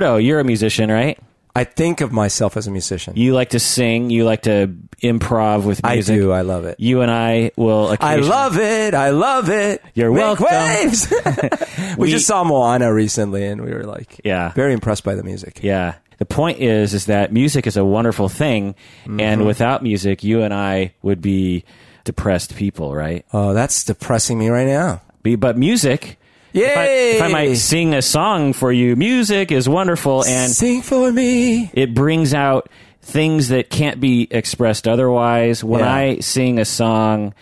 [0.00, 1.18] Berto, you're a musician, right?
[1.54, 3.12] I think of myself as a musician.
[3.14, 4.08] You like to sing.
[4.08, 6.14] You like to improv with music.
[6.14, 6.32] I do.
[6.32, 6.80] I love it.
[6.80, 7.94] You and I will.
[8.00, 8.94] I love it.
[8.94, 9.82] I love it.
[9.92, 10.46] You're Make welcome.
[10.46, 11.12] Waves.
[11.98, 14.52] we, We- just saw Moana recently, and we were like, Yeah.
[14.52, 15.60] very impressed by the music.
[15.62, 15.96] Yeah.
[16.16, 18.74] The point is, is that music is a wonderful thing,
[19.04, 19.20] Mm-hmm.
[19.20, 21.64] and without music, you and I would be
[22.04, 23.26] depressed people, right?
[23.34, 25.02] Oh, that's depressing me right now.
[25.22, 26.18] But music.
[26.52, 26.64] Yay!
[26.64, 26.84] If I,
[27.16, 31.70] if I might sing a song for you, music is wonderful, and sing for me.
[31.72, 32.68] it brings out
[33.00, 35.64] things that can't be expressed otherwise.
[35.64, 35.92] When Yeah.
[35.94, 37.34] I sing a song,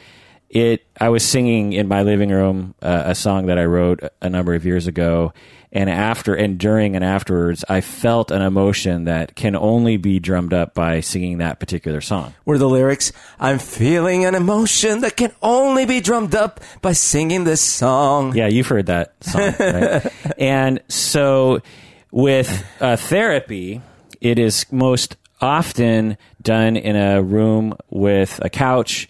[0.51, 4.29] it I was singing in my living room uh, a song that I wrote a
[4.29, 5.33] number of years ago,
[5.73, 10.53] and after and during and afterwards, I felt an emotion that can only be drummed
[10.53, 12.35] up by singing that particular song.
[12.45, 13.13] Were the lyrics?
[13.39, 18.35] I'm feeling an emotion that can only be drummed up by singing this song.
[18.35, 20.12] Yeah, you've heard that song, right?
[20.37, 21.62] and so
[22.11, 23.81] with uh, therapy,
[24.21, 29.09] it is most often done in a room with a couch.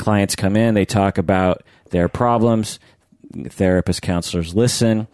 [0.00, 2.80] Clients come in, they talk about their problems.
[3.34, 5.06] Therapists, counselors listen,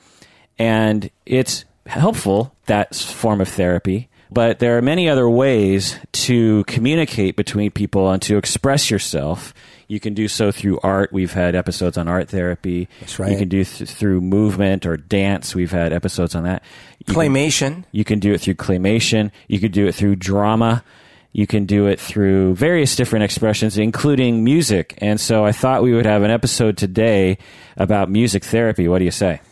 [0.59, 4.09] and it's helpful that form of therapy.
[4.31, 9.53] But there are many other ways to communicate between people and to express yourself.
[9.87, 11.13] You can do so through art.
[11.13, 12.89] We've had episodes on art therapy.
[13.01, 13.31] That's right.
[13.33, 15.55] You can do th- through movement or dance.
[15.55, 16.63] We've had episodes on that.
[16.99, 17.85] You can- Claymation.
[17.93, 19.31] you can do it through claymation.
[19.47, 20.83] You can do it through drama.
[21.37, 24.95] You can do it through various different expressions, including music.
[25.03, 27.37] And so I thought we would have an episode today
[27.77, 28.89] about music therapy.
[28.89, 29.43] What do you say?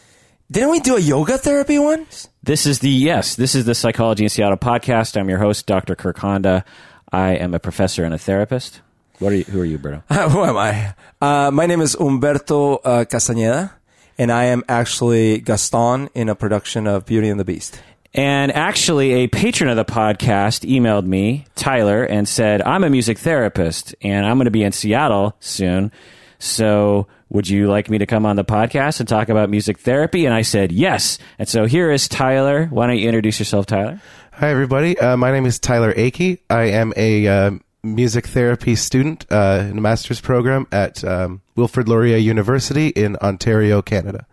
[0.51, 2.07] Didn't we do a yoga therapy one?
[2.43, 3.37] This is the yes.
[3.37, 5.21] This is the Psychology in Seattle podcast.
[5.21, 5.95] I'm your host, Dr.
[5.95, 6.65] Kirk Honda.
[7.13, 8.81] I am a professor and a therapist.
[9.19, 9.45] What are you?
[9.45, 10.05] Who are you, Berto?
[10.31, 10.95] Who am I?
[11.21, 13.73] Uh, my name is Humberto uh, Castañeda,
[14.17, 17.79] and I am actually Gaston in a production of Beauty and the Beast.
[18.15, 23.19] And actually, a patron of the podcast emailed me, Tyler, and said, I'm a music
[23.19, 25.91] therapist and I'm going to be in Seattle soon.
[26.39, 30.27] So, would you like me to come on the podcast and talk about music therapy?
[30.27, 31.19] And I said, yes.
[31.41, 32.67] And so, here is Tyler.
[32.67, 34.01] Why don't you introduce yourself, Tyler?
[34.35, 34.97] Hi, everybody.
[34.97, 36.39] Uh, my name is Tyler Akey.
[36.49, 37.51] I am a uh,
[37.83, 43.83] music therapy student uh, in a master's program at um, Wilfrid Laurier University in Ontario,
[43.83, 44.27] Canada.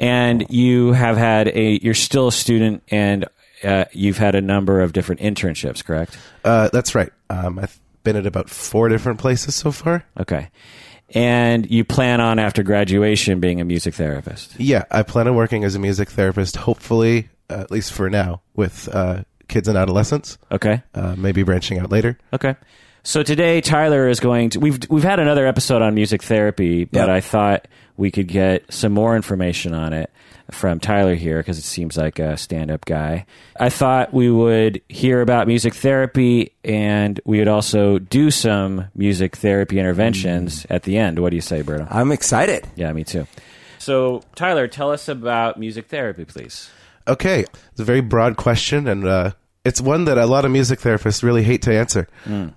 [0.00, 3.26] And you have had a, you're still a student and
[3.62, 6.18] uh, you've had a number of different internships, correct?
[6.44, 7.12] Uh, that's right.
[7.28, 10.04] Um, I've been at about four different places so far.
[10.18, 10.48] Okay.
[11.10, 14.58] And you plan on, after graduation, being a music therapist?
[14.58, 18.40] Yeah, I plan on working as a music therapist, hopefully, uh, at least for now,
[18.54, 20.82] with uh, kids and adolescents, Okay.
[20.94, 22.16] uh, maybe branching out later.
[22.32, 22.54] Okay.
[23.02, 27.00] So today Tyler is going to we've we've had another episode on music therapy, but
[27.00, 27.08] Yep.
[27.08, 27.68] I thought
[28.00, 30.10] we could get some more information on it
[30.50, 33.26] from Tyler here because it seems like a stand-up guy.
[33.60, 39.36] I thought we would hear about music therapy and we would also do some music
[39.36, 41.18] therapy interventions at the end.
[41.18, 41.86] What do you say, Berto?
[41.90, 42.66] I'm excited.
[42.74, 43.26] Yeah, me too.
[43.78, 46.70] So, Tyler, tell us about music therapy, please.
[47.06, 49.32] Okay, it's a very broad question, and uh,
[49.64, 52.08] it's one that a lot of music therapists really hate to answer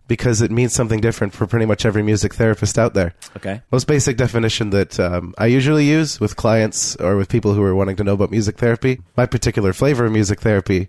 [0.07, 3.13] because it means something different for pretty much every music therapist out there.
[3.35, 3.61] Okay.
[3.71, 7.75] Most basic definition that um, I usually use with clients or with people who are
[7.75, 10.87] wanting to know about music therapy, my particular flavor of music therapy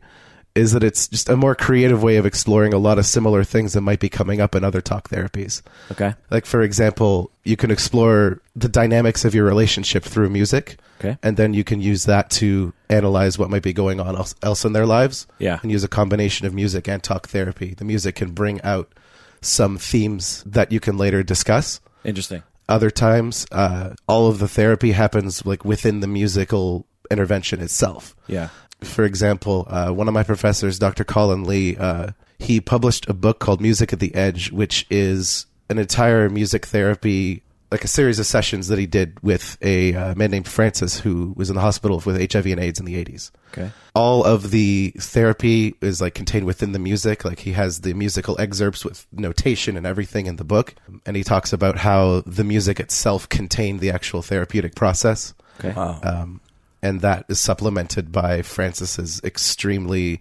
[0.54, 3.72] is that it's just a more creative way of exploring a lot of similar things
[3.72, 5.62] that might be coming up in other talk therapies.
[5.90, 6.14] Okay.
[6.30, 10.76] Like, for example, you can explore the dynamics of your relationship through music.
[11.00, 11.18] Okay.
[11.24, 14.64] And then you can use that to analyze what might be going on else, else
[14.64, 15.26] in their lives.
[15.38, 15.58] Yeah.
[15.60, 17.74] And use a combination of music and talk therapy.
[17.74, 18.92] The music can bring out
[19.40, 21.80] some themes that you can later discuss.
[22.04, 22.44] Interesting.
[22.68, 28.48] Other times, uh, all of the therapy happens like within the musical intervention itself Yeah.
[28.84, 31.04] For example, uh, one of my professors, Dr.
[31.04, 35.78] Colin Lee, uh, he published a book called Music at the Edge, which is an
[35.78, 40.30] entire music therapy, like a series of sessions that he did with a uh, man
[40.30, 43.30] named Francis who was in the hospital with HIV and AIDS in the 80s.
[43.52, 43.70] Okay.
[43.94, 47.24] All of the therapy is like contained within the music.
[47.24, 50.74] Like he has the musical excerpts with notation and everything in the book.
[51.06, 55.72] And he talks about how the music itself contained the actual therapeutic process Okay.
[55.72, 56.00] Wow.
[56.02, 56.40] um,
[56.84, 60.20] and that is supplemented by Francis's extremely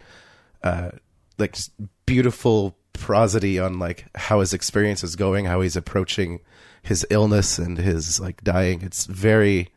[0.63, 0.91] uh,
[1.37, 1.57] like
[2.05, 6.39] beautiful prosody on like how his experience is going, how he's approaching
[6.81, 8.81] his illness and his like dying.
[8.81, 9.71] It's very,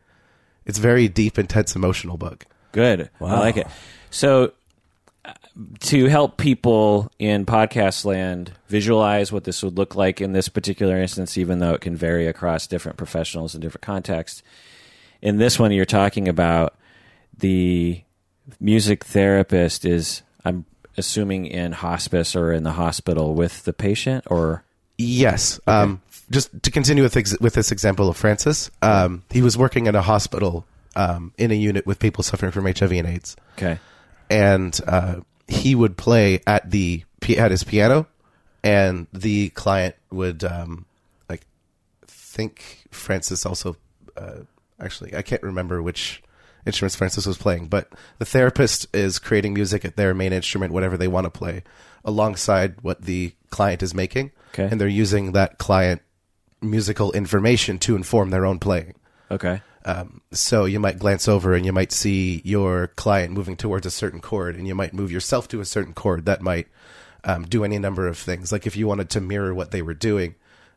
[0.65, 2.47] it's very deep, intense, emotional book.
[2.71, 3.11] Good.
[3.21, 3.67] I like it.
[4.11, 4.53] So,
[5.25, 5.32] uh,
[5.81, 10.97] to help people in podcast land visualize what this would look like in this particular
[10.99, 14.44] instance, even though it can vary across different professionals and different contexts,
[15.23, 16.75] in this one, you're talking about
[17.39, 18.03] the
[18.61, 20.65] music therapist is, I'm
[20.97, 24.63] assuming, in hospice or in the hospital with the patient, or?
[24.99, 25.61] Yes.
[25.67, 29.87] Um, just to continue with ex- with this example of Francis, um, he was working
[29.87, 33.79] in a hospital um, in a unit with people suffering from HIV and AIDS, okay,
[34.29, 37.05] and uh, he would play at the
[37.37, 38.07] at his piano,
[38.65, 40.87] and the client would um,
[41.29, 41.47] like
[42.07, 43.77] think Francis also
[44.17, 44.41] uh,
[44.81, 46.23] actually I can't remember which
[46.67, 47.88] instruments Francis was playing, but
[48.19, 51.62] the therapist is creating music at their main instrument, whatever they want to play,
[52.05, 54.64] alongside what the client is making, Okay.
[54.70, 56.02] and they're using that client
[56.61, 58.94] musical information to inform their own playing.
[59.31, 63.87] okay, Um, so you might glance over and you might see your client moving towards
[63.87, 66.67] a certain chord, and you might move yourself to a certain chord that might
[67.22, 68.50] um, do any number of things.
[68.50, 70.34] Like if you wanted to mirror what they were doing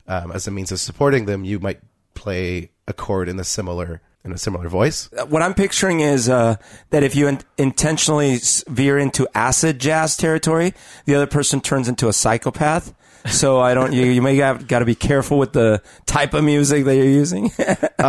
[0.07, 1.80] um, as a means of supporting them, you might
[2.13, 5.10] play a chord in a similar in a similar voice.
[5.30, 6.58] what I'm picturing is uh,
[6.90, 8.38] that if you in- intentionally
[8.68, 10.74] veer into acid jazz territory,
[11.06, 12.94] the other person turns into a psychopath.
[13.28, 13.94] So I don't.
[13.94, 17.06] You, you may have got to be careful with the type of music that you're
[17.06, 17.52] using.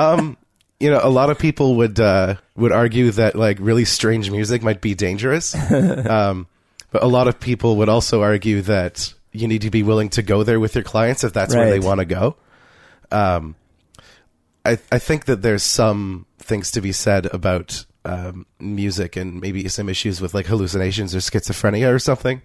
[0.82, 4.62] You know, a lot of people would uh, would argue that like really strange music
[4.62, 6.46] might be dangerous, um,
[6.90, 10.22] but a lot of people would also argue that you need to be willing to
[10.22, 12.34] go there with your clients if that's where they want to go.
[13.12, 13.56] Um,
[14.64, 19.68] I I think that there's some things to be said about um, music and maybe
[19.68, 22.42] some issues with like hallucinations or schizophrenia or something.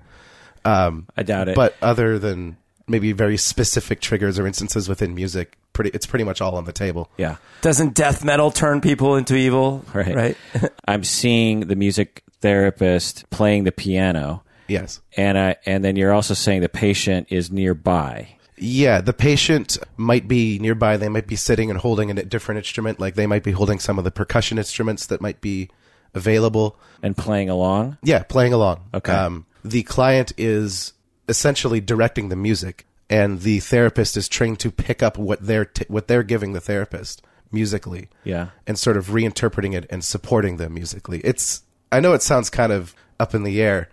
[0.63, 1.55] Um, I doubt it.
[1.55, 2.57] but other than
[2.87, 6.71] maybe very specific triggers or instances within music, pretty it's pretty much all on the
[6.73, 7.09] table.
[7.17, 9.83] yeah, Doesn't death metal turn people into evil?
[9.93, 10.15] Right.
[10.15, 10.37] Right.
[10.87, 15.01] I'm seeing the music therapist playing the piano, Yes.
[15.17, 18.34] and I, and then you're also saying the patient is nearby.
[18.57, 20.97] Yeah, the patient might be nearby.
[20.97, 22.99] They might be sitting and holding a different instrument.
[22.99, 25.69] Like they might be holding some of the percussion instruments that might be
[26.13, 26.77] available.
[27.03, 27.97] and playing along.
[28.03, 28.81] Yeah, playing along.
[28.93, 29.11] Okay.
[29.11, 30.93] Um, the client is
[31.27, 35.85] essentially directing the music, and the therapist is trained to pick up what they're t-
[35.87, 38.09] what they're giving the therapist musically.
[38.23, 38.49] Yeah.
[38.67, 41.19] and sort of reinterpreting it and supporting them musically.
[41.23, 43.89] It's I know it sounds kind of up in the air.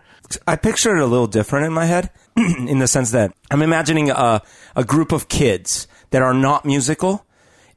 [0.46, 2.10] I picture it a little different in my head,
[2.68, 4.42] in the sense that I'm imagining a,
[4.76, 7.24] a group of kids that are not musical,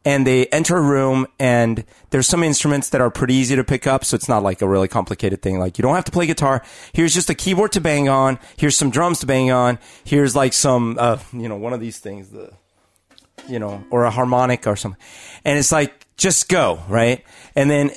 [0.04, 3.88] and they enter a room, and there's some instruments that are pretty easy to pick
[3.88, 5.60] up, so it's not like a really complicated thing.
[5.60, 6.64] Like you don't have to play guitar.
[6.94, 8.40] Here's just a keyboard to bang on.
[8.58, 9.80] Here's some drums to bang on.
[10.04, 12.52] Here's like some, uh, you know, one of these things, the
[13.48, 15.02] you know, or a harmonic or something.
[15.44, 17.24] And it's like, just go, right?
[17.56, 17.92] And then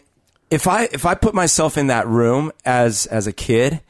[0.50, 3.80] if I, if I put myself in that room as, as a kid,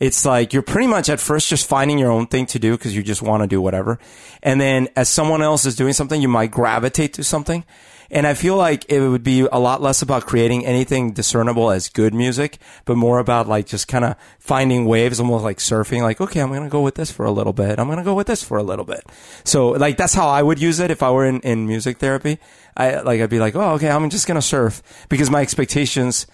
[0.00, 2.94] it's like you're pretty much at first just finding your own thing to do because
[2.94, 3.98] you just want to do whatever.
[4.42, 7.64] And then as someone else is doing something, you might gravitate to something.
[8.10, 11.88] And I feel like it would be a lot less about creating anything discernible as
[11.88, 16.02] good music, but more about like just kind of finding waves, almost like surfing.
[16.02, 17.78] Like, okay, I'm going to go with this for a little bit.
[17.78, 19.04] I'm going to go with this for a little bit.
[19.42, 22.38] So like that's how I would use it if I were in, in music therapy.
[22.76, 26.26] I like, I'd be like, oh, okay, I'm just going to surf because my expectations,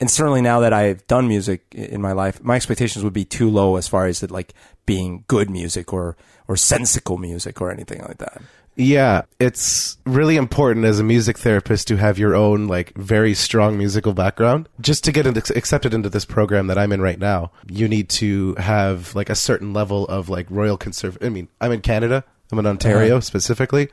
[0.00, 3.50] and certainly now that I've done music in my life, my expectations would be too
[3.50, 4.54] low as far as it like
[4.86, 6.16] being good music or,
[6.46, 8.40] or sensical music or anything like that.
[8.76, 13.76] Yeah, it's really important as a music therapist to have your own like very strong
[13.76, 14.68] musical background.
[14.80, 18.54] Just to get accepted into this program that I'm in right now, you need to
[18.54, 21.16] have like a certain level of like royal conserv.
[21.20, 22.22] I mean, I'm in Canada.
[22.52, 23.20] I'm in Ontario uh-huh.
[23.20, 23.88] specifically.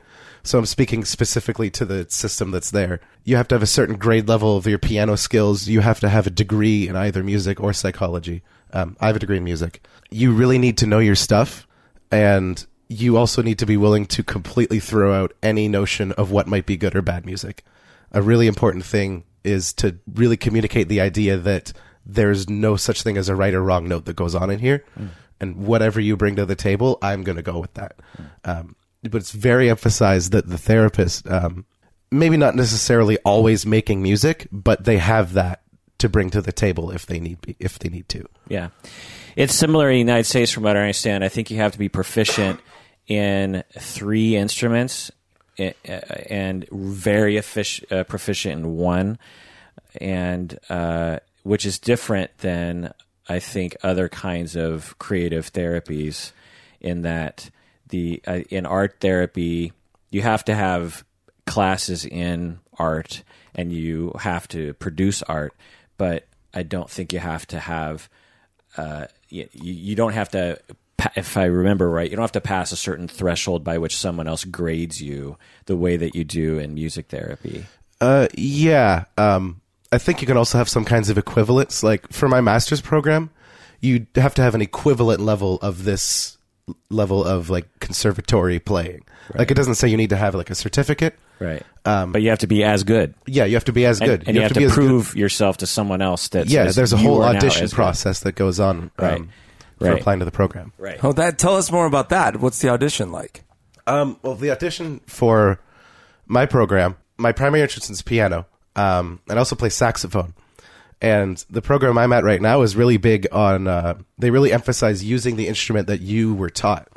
[0.46, 3.00] So I'm speaking specifically to the system that's there.
[3.24, 5.66] You have to have a certain grade level of your piano skills.
[5.66, 8.42] You have to have a degree in either music or psychology.
[8.72, 9.84] Um, I have a degree in music.
[10.08, 11.66] You really need to know your stuff
[12.12, 16.46] and you also need to be willing to completely throw out any notion of what
[16.46, 17.64] might be good or bad music.
[18.12, 21.72] A really important thing is to really communicate the idea that
[22.04, 24.84] there's no such thing as a right or wrong note that goes on in here.
[25.40, 27.96] And whatever you bring to the table, I'm going to go with that.
[28.44, 31.64] Um, but it's very emphasized that the therapist, um,
[32.10, 35.62] maybe not necessarily always making music, but they have that
[35.98, 38.24] to bring to the table if they need be, if they need to.
[38.48, 38.68] Yeah.
[39.34, 41.24] It's similar in the United States, from what I understand.
[41.24, 42.60] I think you have to be proficient
[43.06, 45.10] in three instruments
[45.58, 49.18] eh, uh, and very effic- uh, proficient in one,
[50.00, 52.92] and uh, which is different than
[53.28, 56.32] I think other kinds of creative therapies.
[56.78, 57.50] In that
[57.88, 59.72] the uh, in art therapy,
[60.10, 61.04] you have to have
[61.46, 63.22] classes in art
[63.54, 65.54] and you have to produce art,
[65.96, 68.08] but I don't think you have to have
[68.76, 70.58] uh, you, you don't have to
[71.14, 74.26] if I remember right, you don't have to pass a certain threshold by which someone
[74.26, 77.66] else grades you the way that you do in music therapy.
[78.00, 79.04] Uh, yeah.
[79.16, 79.60] Um,
[79.92, 81.82] I I think you can also have some kinds of equivalents.
[81.82, 83.30] Like for my master's program,
[83.80, 86.35] you have to have an equivalent level of this
[86.90, 89.02] level of like conservatory playing.
[89.34, 91.14] Like it doesn't say you need to have like a certificate.
[91.38, 91.62] Right.
[91.84, 93.14] but you have to be as good.
[93.26, 94.24] Yeah, you have to be as good.
[94.26, 96.92] and you, have, be to as good- prove yourself to someone else that Yeah, there's
[96.92, 97.76] a whole audition as good.
[97.76, 99.14] process that goes on Right.
[99.20, 99.28] um,
[99.78, 100.00] for Right.
[100.00, 100.72] applying to the program.
[100.78, 100.98] Right.
[101.04, 102.40] Oh, that tell us more about that.
[102.40, 103.44] What's the audition like?
[103.86, 105.60] Um, well, the audition for
[106.26, 110.32] my program, my primary interest is piano, um, and I also play saxophone.
[111.00, 113.68] And the program I'm at right now is really big on.
[113.68, 116.88] Uh, they really emphasize using the instrument that you were taught,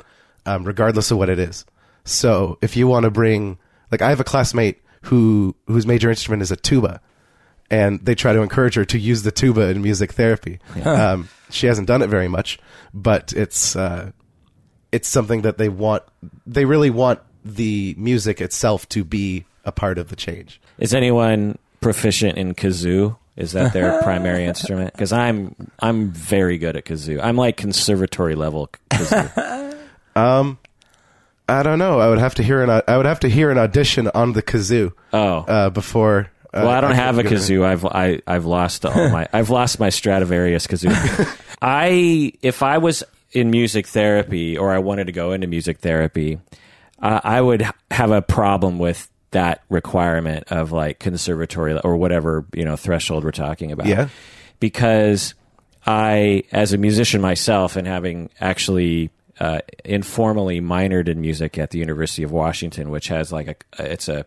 [0.46, 1.66] um, regardless of what it is.
[2.04, 3.58] So if you want to bring,
[3.90, 7.00] like, I have a classmate who whose major instrument is a tuba,
[7.70, 10.60] and they try to encourage her to use the tuba in music therapy.
[10.84, 12.58] Um, she hasn't done it very much,
[12.94, 14.12] but it's uh,
[14.92, 16.02] it's something that they want.
[16.46, 20.60] They really want the music itself to be a part of the change.
[20.78, 23.16] Is anyone proficient in kazoo?
[23.36, 24.92] Is that their primary instrument?
[24.92, 27.20] Because I'm I'm very good at kazoo.
[27.22, 29.76] I'm like conservatory level kazoo.
[31.48, 31.98] I don't know.
[31.98, 32.82] I would have to hear an.
[32.86, 35.38] I would have to hear an audition on the kazoo Oh.
[35.38, 36.30] uh, before.
[36.52, 37.64] Uh, well, I don't could have a kazoo.
[37.64, 40.92] I've I, I've lost all my I've lost my Stradivarius kazoo.
[41.62, 46.38] I if I was in music therapy or I wanted to go into music therapy,
[47.00, 52.64] uh, I would have a problem with that requirement of like conservatory or whatever you
[52.64, 53.86] know threshold we're talking about.
[53.86, 54.08] Yeah.
[54.58, 55.34] because
[55.86, 61.78] I, as a musician myself, and having actually uh, informally minored in music at the
[61.78, 64.26] University of Washington, which has like a, it's a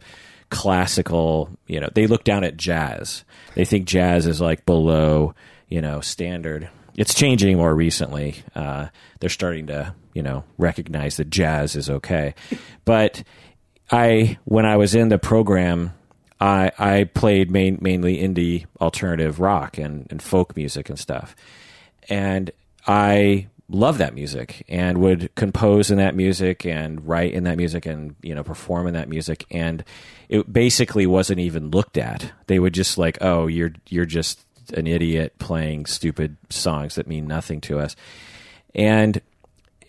[0.50, 3.24] classical, you know, they look down at jazz.
[3.56, 5.36] They think jazz is like below,
[5.68, 6.70] you know, standard.
[6.96, 8.44] It's changing more recently.
[8.56, 8.88] Uh,
[9.20, 12.34] they're starting to, you know, recognize that jazz is okay.
[12.86, 13.24] But
[13.94, 15.94] I, when I was in the program,
[16.42, 21.36] I, I played main, mainly indie alternative rock and, and folk music and stuff.
[22.10, 22.50] And
[22.88, 27.86] I love that music and would compose in that music and write in that music
[27.86, 29.46] and, you know, perform in that music.
[29.52, 29.84] And
[30.28, 32.32] it basically wasn't even looked at.
[32.48, 37.28] They would just like, oh, you're, you're just an idiot playing stupid songs that mean
[37.28, 37.96] nothing to us.
[38.74, 39.22] And,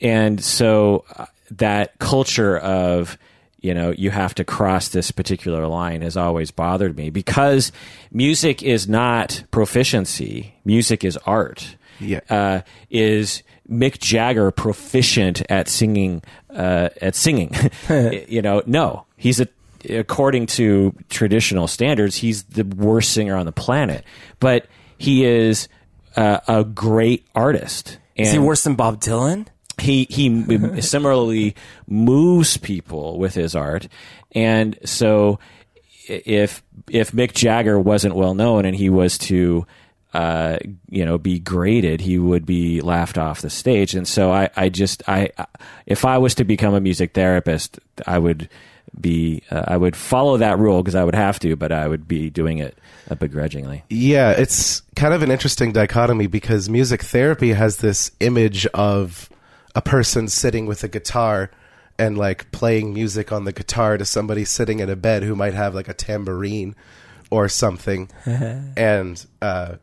[0.03, 3.17] and so uh, that culture of,
[3.65, 7.73] you know, you have to cross this particular line has always bothered me because
[8.13, 10.55] music is not proficiency.
[10.67, 11.77] Music is art.
[11.99, 12.21] Yeah.
[12.29, 16.23] Uh, is Mick Jagger proficient at singing?
[16.55, 17.55] Uh, at singing,
[18.29, 19.07] you know, no.
[19.17, 19.49] He's a
[19.89, 24.05] according to traditional standards, he's the worst singer on the planet.
[24.41, 24.67] But
[24.99, 25.69] he is
[26.17, 27.99] uh, a great artist.
[28.17, 29.47] And Is he worse than Bob Dylan?
[29.79, 31.55] He he similarly
[31.87, 33.89] moves people with his art,
[34.33, 35.39] and so
[36.09, 39.67] if if Mick Jagger wasn't well known and he was to
[40.13, 43.95] uh, you know be graded, he would be laughed off the stage.
[43.95, 45.31] And so I I just I
[45.87, 48.49] if I was to become a music therapist, I would
[49.01, 52.07] be uh, I would follow that rule because I would have to, but I would
[52.07, 52.79] be doing it
[53.11, 53.83] uh, begrudgingly.
[53.91, 59.29] Yeah, it's kind of an interesting dichotomy because music therapy has this image of
[59.75, 61.51] a person sitting with a guitar
[61.99, 65.55] and like playing music on the guitar to somebody sitting in a bed who might
[65.55, 66.75] have like a tambourine
[67.31, 68.09] or something.
[68.27, 69.77] and uh,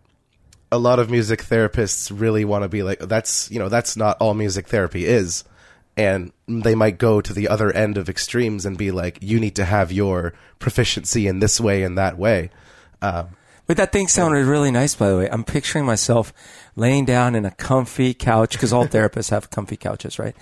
[0.72, 4.18] a lot of music therapists really want to be like, that's, you know, that's not
[4.20, 5.44] all music therapy is.
[5.98, 9.56] And they might go to the other end of extremes and be like, you need
[9.56, 12.50] to have your proficiency in this way and that way.
[13.02, 13.36] Um,
[13.68, 15.30] But that thing sounded really nice, by the way.
[15.30, 16.34] I'm picturing myself
[16.76, 20.36] laying down in a comfy couch because all therapists have comfy couches, right?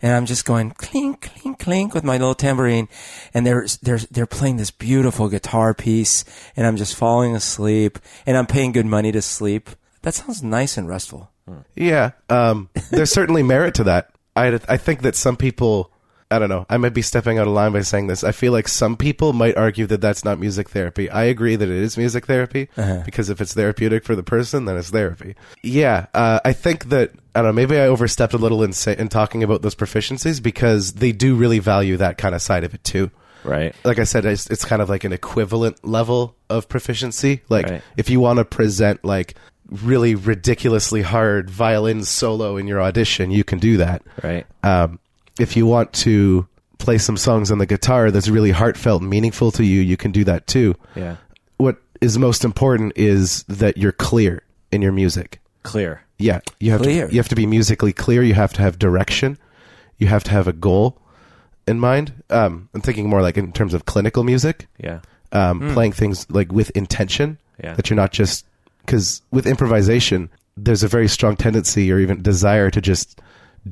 [0.00, 2.88] And I'm just going clink, clink, clink with my little tambourine,
[3.34, 6.24] and they're they're they're playing this beautiful guitar piece,
[6.56, 9.70] and I'm just falling asleep, and I'm paying good money to sleep.
[10.02, 11.30] That sounds nice and restful.
[11.74, 14.10] Yeah, um, there's certainly merit to that.
[14.36, 15.92] I I think that some people,
[16.32, 18.24] I don't know, I might be stepping out of line by saying this.
[18.24, 21.08] I feel like some people might argue that that's not music therapy.
[21.10, 22.68] I agree that it is music therapy
[23.04, 25.34] because if it's therapeutic for the person, then it's therapy.
[25.62, 27.52] Yeah, uh, I think that I don't know.
[27.52, 31.34] Maybe I overstepped a little in say, in talking about those proficiencies because they do
[31.36, 33.10] really value that kind of side of it too
[33.44, 33.74] Right.
[33.84, 37.42] like I said, it's, it's kind of like an equivalent level of proficiency.
[37.48, 37.82] Like Right.
[37.96, 39.34] if you want to present like
[39.68, 44.02] really ridiculously hard violin solo in your audition, you can do that.
[44.22, 44.46] Right.
[44.62, 44.98] Um,
[45.38, 46.46] if you want to
[46.78, 50.10] play some songs on the guitar that's really heartfelt and meaningful to you, you can
[50.12, 50.74] do that too.
[50.96, 51.16] Yeah.
[51.58, 55.40] What is most important is that you're clear in your music.
[55.62, 56.02] Clear.
[56.18, 57.06] Yeah, you have Clear.
[57.08, 58.22] to you have to be musically clear.
[58.22, 59.38] You have to have direction.
[59.98, 61.00] You have to have a goal
[61.66, 62.12] in mind.
[62.30, 65.00] Um, I'm thinking more like in terms of clinical music, Yeah.
[65.32, 67.74] um, playing things like with intention Yeah.
[67.74, 68.44] That you're not just
[68.84, 73.20] because with improvisation, there's a very strong tendency or even desire to just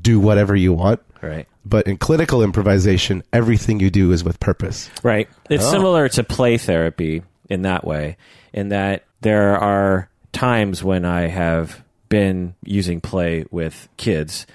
[0.00, 1.00] do whatever you want.
[1.22, 1.48] Right.
[1.64, 4.90] But in clinical improvisation, everything you do is with purpose.
[5.02, 5.28] Right.
[5.50, 5.70] It's Oh.
[5.72, 8.16] similar to play therapy in that way,
[8.52, 14.46] in that there are times when I have been using play with kids,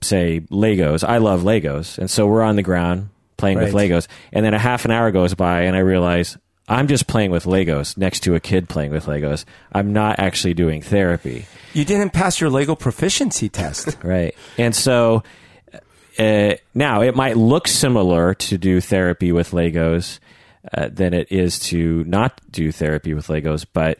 [0.00, 1.06] say Legos.
[1.06, 1.98] I love Legos.
[1.98, 4.06] And so we're on the ground playing with Legos.
[4.32, 6.36] And then a half an hour goes by and I realize
[6.68, 9.44] I'm just playing with Legos next to a kid playing with Legos.
[9.72, 11.46] I'm not actually doing therapy.
[11.74, 13.96] You didn't pass your Lego proficiency test.
[14.04, 14.34] Right.
[14.56, 15.22] And so
[16.18, 20.18] uh, now it might look similar to do therapy with Legos
[20.72, 23.98] uh, than it is to not do therapy with Legos, but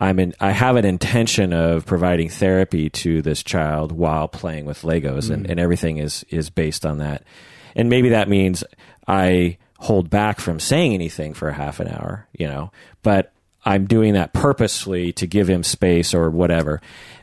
[0.00, 4.82] I'm in, I have an intention of providing therapy to this child while playing with
[4.82, 7.24] Legos, and, and everything is is based on that.
[7.74, 8.62] And maybe that means
[9.06, 12.72] I hold back from saying anything for a half an hour, you know,
[13.02, 13.32] but
[13.64, 16.80] I'm doing that purposely to give him space or whatever.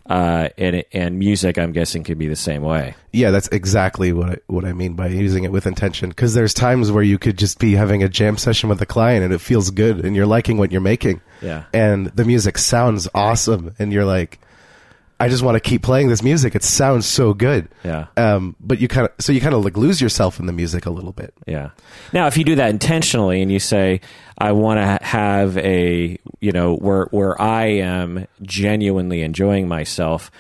[0.08, 2.96] Uh, and and music, I'm guessing, could be the same way.
[3.12, 6.10] Yeah, that's exactly what I, what I mean by using it with intention.
[6.10, 9.24] Because there's times where you could just be having a jam session with a client
[9.24, 11.22] and it feels good and you're liking what you're making.
[11.42, 11.64] Yeah.
[11.74, 14.40] And the music sounds awesome and you're like,
[15.20, 16.56] I just want to keep playing this music.
[16.56, 17.70] It sounds so good.
[17.84, 18.08] Yeah.
[18.18, 20.86] Um, but you kind of so you kind of like lose yourself in the music
[20.86, 21.34] a little bit.
[21.48, 21.70] Yeah.
[22.12, 24.02] Now, if you do that intentionally and you say,
[24.38, 30.32] I want to have a, you know, where, where I am genuinely enjoying myself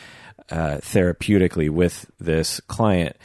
[0.52, 3.16] uh, therapeutically with this client,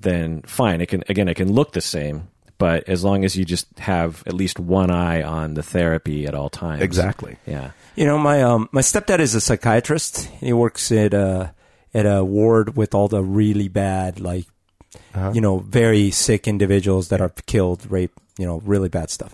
[0.00, 0.80] then fine.
[0.80, 4.22] It can, again, it can look the same, but as long as you just have
[4.26, 6.82] at least one eye on the therapy at all times.
[6.82, 7.36] Exactly.
[7.46, 7.72] Yeah.
[7.96, 10.26] You know, my um, my stepdad is a psychiatrist.
[10.40, 11.54] He works at a
[11.94, 14.46] at a ward with all the really bad, like,
[15.32, 19.32] you know, very sick individuals that are killed, raped, you know, really bad stuff.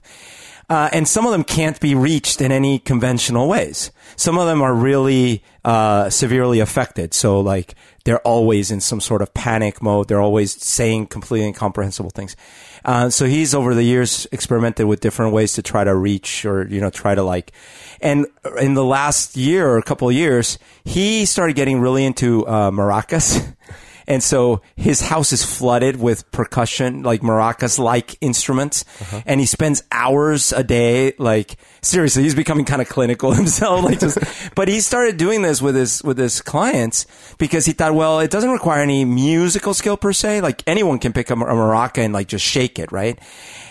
[0.69, 3.91] Uh, and some of them can't be reached in any conventional ways.
[4.15, 7.13] Some of them are really uh, severely affected.
[7.13, 7.75] So, like,
[8.05, 10.07] they're always in some sort of panic mode.
[10.07, 12.37] They're always saying completely incomprehensible things.
[12.85, 16.67] Uh, so he's over the years experimented with different ways to try to reach or
[16.69, 17.53] you know try to like,
[18.01, 18.27] and
[18.61, 23.55] in the last year or a couple years, he started getting really into uh, maracas.
[24.11, 28.85] And so his house is flooded with percussion, like maracas like instruments.
[29.25, 33.85] And he spends hours a day, like seriously, he's becoming kind of clinical himself.
[33.85, 34.19] Like just,
[34.57, 37.07] but he started doing this with his, with his clients
[37.39, 40.41] because he thought, well, it doesn't require any musical skill per se.
[40.41, 43.17] Like anyone can pick up a maraca and like just shake it, right?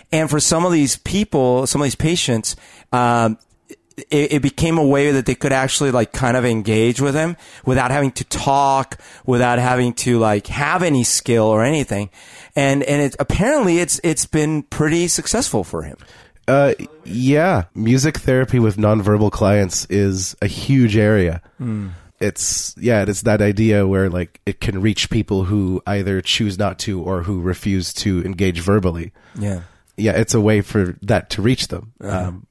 [0.09, 2.55] And for some of these people, some of these patients,
[2.93, 3.37] um,
[4.09, 7.37] it, it became a way that they could actually like kind of engage with him
[7.65, 12.09] without having to talk, without having to like have any skill or anything.
[12.55, 15.97] And, and it, apparently it's, it's been pretty successful for him.
[16.47, 21.41] Uh, yeah, music therapy with nonverbal clients is a huge area.
[22.19, 26.77] It's yeah, it's that idea where like it can reach people who either choose not
[26.79, 29.13] to or who refuse to engage verbally.
[29.37, 29.61] Yeah.
[29.95, 31.93] Yeah, it's a way for that to reach them.
[32.01, 32.47] Um,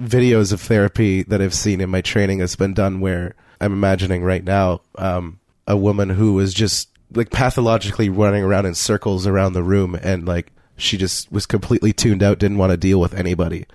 [0.00, 4.22] videos of therapy that I've seen in my training has been done where I'm imagining
[4.22, 9.52] right now um, a woman who was just like pathologically running around in circles around
[9.52, 13.14] the room and like she just was completely tuned out, didn't want to deal with
[13.14, 13.66] anybody.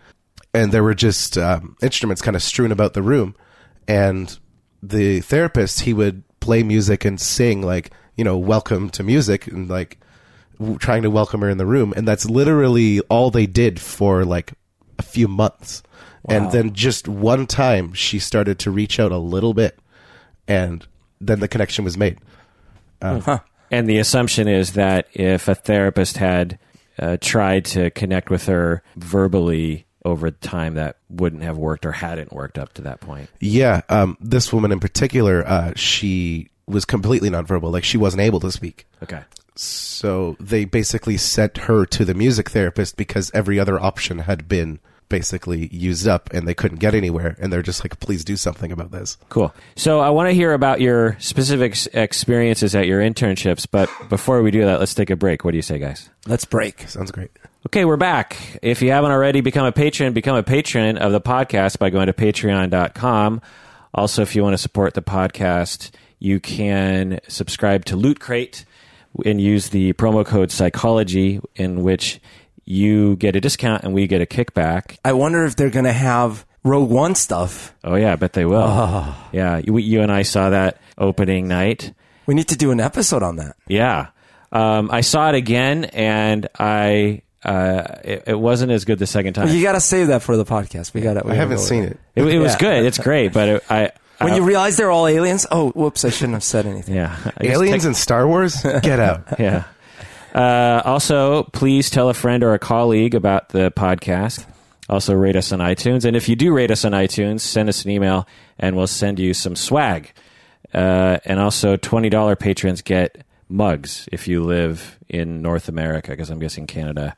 [0.53, 3.35] And there were just um, instruments kind of strewn about the room.
[3.87, 4.37] And
[4.83, 9.69] the therapist, he would play music and sing like, you know, welcome to music and
[9.69, 9.97] like
[10.59, 11.93] w- trying to welcome her in the room.
[11.95, 14.53] And that's literally all they did for like
[14.99, 15.81] a few months.
[16.29, 19.77] And then just one time she started to reach out a little bit
[20.47, 20.85] and
[21.19, 22.19] then the connection was made.
[23.71, 26.59] And the assumption is that if a therapist had
[26.99, 32.33] uh, tried to connect with her verbally over time, that wouldn't have worked or hadn't
[32.33, 33.29] worked up to that point.
[33.39, 37.71] Yeah, um, this woman in particular, uh, she was completely nonverbal.
[37.71, 38.87] Like she wasn't able to speak.
[39.01, 39.21] Okay.
[39.55, 44.79] So they basically sent her to the music therapist because every other option had been
[45.11, 47.35] basically used up and they couldn't get anywhere.
[47.39, 49.17] And they're just like, please do something about this.
[49.29, 49.53] Cool.
[49.75, 54.49] So I want to hear about your specific experiences at your internships, but before we
[54.49, 55.43] do that, let's take a break.
[55.43, 56.09] What do you say, guys?
[56.25, 56.87] Let's break.
[56.87, 57.29] Sounds great.
[57.67, 58.57] Okay, we're back.
[58.63, 62.07] If you haven't already become a patron, become a patron of the podcast by going
[62.07, 63.41] to patreon.com.
[63.93, 68.65] Also, if you want to support the podcast, you can subscribe to Loot Crate
[69.25, 72.21] and use the promo code psychology in which
[72.71, 74.97] you get a discount and we get a kickback.
[75.05, 77.75] I wonder if they're going to have Rogue One stuff.
[77.83, 79.13] Oh yeah, I bet they will.
[79.31, 81.93] Yeah, you, you and I saw that opening night.
[82.25, 83.55] We need to do an episode on that.
[83.67, 84.07] Yeah.
[84.51, 89.33] Um, I saw it again and I uh, it, it wasn't as good the second
[89.33, 89.47] time.
[89.49, 90.93] You got to save that for the podcast.
[90.93, 91.25] We got to.
[91.27, 91.97] I haven't seen it.
[92.15, 92.57] It, it was Yeah.
[92.59, 92.85] good.
[92.85, 96.05] It's great, but it, I When I- you realize they're all aliens, oh, whoops!
[96.05, 96.93] I shouldn't have said anything.
[96.95, 98.61] yeah Aliens tech- and Star Wars?
[98.61, 99.23] Get out.
[99.39, 99.63] yeah.
[100.33, 104.45] Uh, also, please tell a friend or a colleague about the podcast.
[104.89, 107.85] Also, rate us on iTunes, and if you do rate us on iTunes, send us
[107.85, 108.27] an email,
[108.59, 110.11] and we'll send you some swag.
[110.73, 116.29] Uh, and also, twenty dollar patrons get mugs if you live in North America, because
[116.29, 117.15] I'm guessing Canada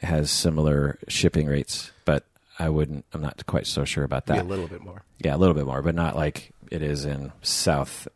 [0.00, 2.24] has similar shipping rates, but
[2.58, 3.04] I wouldn't.
[3.12, 4.40] I'm not quite so sure about that.
[4.40, 5.02] a little bit more.
[5.18, 8.08] Yeah, a little bit more, but not like it is in South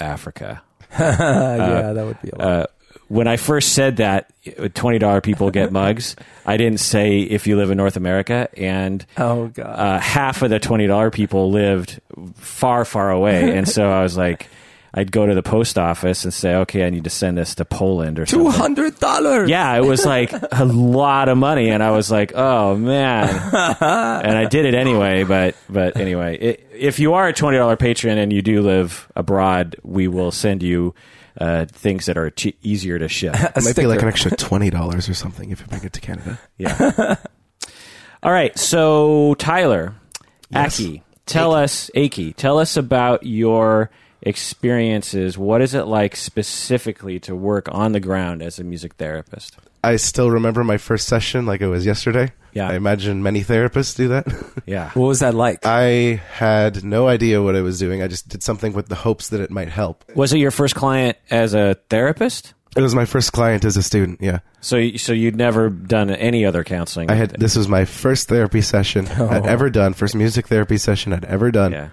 [0.00, 0.62] Africa.
[0.98, 2.70] yeah, that would be a lot.
[3.12, 4.32] When I first said that
[4.72, 9.04] twenty dollar people get mugs, I didn't say if you live in North America, and
[9.18, 9.66] oh god.
[9.66, 12.00] uh, half of the twenty dollar people lived
[12.36, 14.48] far, far away, and so I was like,
[14.94, 17.66] I'd go to the post office and say, okay, I need to send this to
[17.66, 18.52] Poland or Two something.
[18.60, 19.50] hundred dollars.
[19.50, 24.38] Yeah, it was like a lot of money, and I was like, "Oh man!" and
[24.38, 25.24] I did it anyway.
[25.24, 29.06] But but anyway, it, if you are a twenty dollar patron and you do live
[29.14, 30.94] abroad, we will send you
[31.40, 33.34] uh, things that are che- easier to ship.
[33.56, 36.00] It might be like an extra twenty dollars or something if you bring it to
[36.00, 36.38] Canada.
[36.58, 37.16] Yeah.
[38.22, 38.56] All right.
[38.58, 39.94] So Tyler,
[40.50, 40.78] Yes.
[40.78, 43.90] Akey, tell us, Akey, tell us about your
[44.20, 45.36] experiences.
[45.38, 49.56] What is it like specifically to work on the ground as a music therapist?
[49.84, 52.32] I still remember my first session like it was yesterday.
[52.52, 52.68] Yeah.
[52.68, 54.26] I imagine many therapists do that.
[54.64, 54.90] Yeah.
[54.90, 55.66] What was that like?
[55.66, 58.00] I had no idea what I was doing.
[58.00, 60.04] I just did something with the hopes that it might help.
[60.14, 62.54] Was it your first client as a therapist?
[62.76, 64.20] It was my first client as a student.
[64.22, 67.10] Yeah, So, so you'd never done any other counseling?
[67.10, 67.30] I had.
[67.30, 69.48] This was my first therapy session I'd oh.
[69.48, 69.94] ever done.
[69.94, 71.72] First music therapy session I'd ever done.
[71.72, 71.88] Yeah,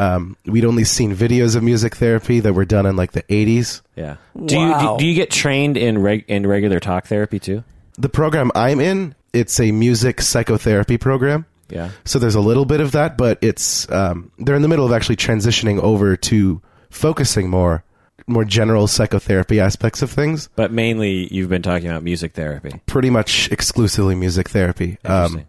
[0.00, 3.82] Um, we'd only seen videos of music therapy that were done in like the 80s.
[3.96, 4.16] yeah.
[4.46, 7.64] Do you do, do you get trained in reg, in regular talk therapy too?
[7.98, 11.44] The program I'm in, it's a music psychotherapy program.
[11.68, 11.90] Yeah.
[12.06, 14.92] So there's a little bit of that, but it's um, they're in the middle of
[14.92, 17.84] actually transitioning over to focusing more
[18.26, 20.48] more general psychotherapy aspects of things.
[20.56, 22.80] But mainly, you've been talking about music therapy.
[22.86, 24.96] Pretty much exclusively music therapy.
[25.04, 25.46] Um, Interesting.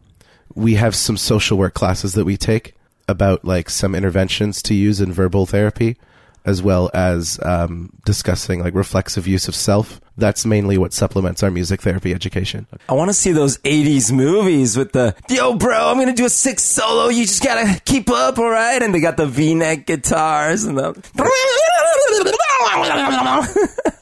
[0.55, 2.75] we have some social work classes that we take
[3.11, 5.97] about like some interventions to use in verbal therapy,
[6.45, 10.01] as well as um, discussing like reflexive use of self.
[10.17, 12.67] That's mainly what supplements our music therapy education.
[12.89, 16.29] I want to see those '80s movies with the "Yo, bro, I'm gonna do a
[16.29, 17.09] six solo.
[17.09, 20.93] You just gotta keep up, all right?" And they got the V-neck guitars and the.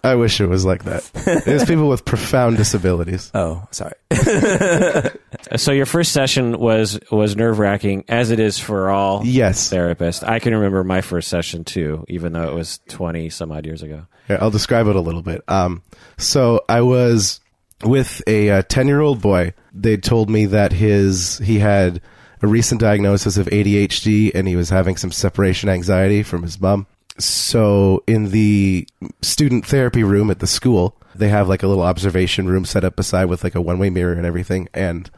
[0.03, 1.03] I wish it was like that.
[1.45, 3.31] There's people with profound disabilities.
[3.35, 3.93] oh, sorry.
[5.55, 9.71] So your first session was was nerve wracking, as it is for all Yes.
[9.71, 10.27] therapists.
[10.27, 13.81] I can remember my first session too, even though it was twenty some odd years
[13.81, 14.05] ago.
[14.27, 15.41] Here, I'll describe it a little bit.
[15.47, 15.81] Um,
[16.17, 17.39] so I was
[17.83, 19.53] with a ten year old boy.
[19.73, 22.01] They told me that his he had
[22.41, 26.85] a recent diagnosis of ADHD and he was having some separation anxiety from his mom.
[27.19, 28.87] So in the
[29.21, 32.95] student therapy room at the school, they have like a little observation room set up
[32.95, 34.69] beside with like a one way mirror and everything.
[34.73, 35.09] And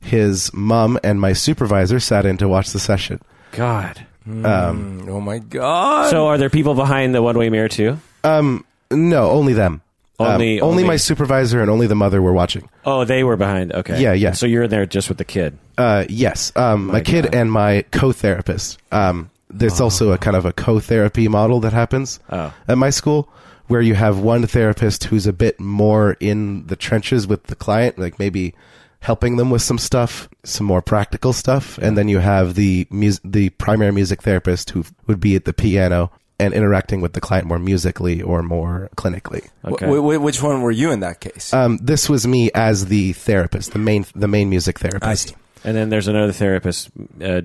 [0.00, 3.20] his mom and my supervisor sat in to watch the session.
[3.52, 4.06] God.
[4.26, 6.10] Um, oh my god.
[6.10, 7.98] So are there people behind the one way mirror too?
[8.24, 9.80] um, no, only them.
[10.20, 12.68] Um, Only- only only- my supervisor and only the mother were watching.
[12.84, 13.72] Oh, they were behind.
[13.72, 14.00] Okay.
[14.00, 14.32] Yeah, yeah.
[14.32, 15.56] So you're in there just with the kid.
[15.78, 16.52] Uh, yes.
[16.54, 17.34] Um, my, kid God.
[17.34, 18.78] and my co-therapist.
[18.92, 22.52] Um, there's also a kind of a co-therapy model that happens Oh.
[22.68, 23.28] at my school
[23.68, 27.98] where you have one therapist who's a bit more in the trenches with the client,
[27.98, 28.54] like maybe
[29.00, 33.20] helping them with some stuff, some more practical stuff, and then you have the mus-
[33.24, 37.46] the primary music therapist who would be at the piano and interacting with the client
[37.46, 39.48] more musically or more clinically.
[39.64, 39.86] Okay.
[39.86, 41.52] Wh- wh- which one were you in that case?
[41.54, 45.04] Um, this was me as the therapist, the main the main music therapist.
[45.06, 45.34] I see.
[45.64, 46.90] And then there's another therapist
[47.22, 47.42] uh,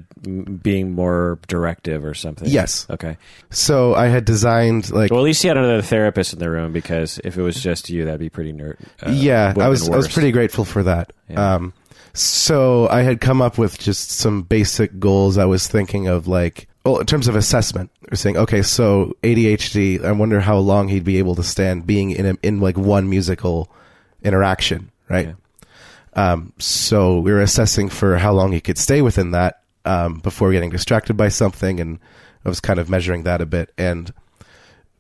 [0.62, 2.50] being more directive or something.
[2.50, 2.88] Yes.
[2.90, 3.18] Okay.
[3.50, 6.74] So I had designed like Well, at least you had another therapist in the room
[6.74, 8.78] because if it was just you, that'd be pretty nerd.
[9.02, 11.14] Uh, yeah, I was I was pretty grateful for that.
[11.30, 11.56] Yeah.
[11.56, 11.74] Um,
[12.14, 15.38] so I had come up with just some basic goals.
[15.38, 20.04] I was thinking of like, well, in terms of assessment, we're saying, okay, so ADHD.
[20.04, 23.10] I wonder how long he'd be able to stand being in a, in like one
[23.10, 23.72] musical
[24.24, 25.28] interaction, right?
[25.28, 25.34] Yeah.
[26.18, 30.52] Um, so we were assessing for how long he could stay within that um, before
[30.52, 32.00] getting distracted by something, and
[32.44, 33.72] I was kind of measuring that a bit.
[33.78, 34.12] And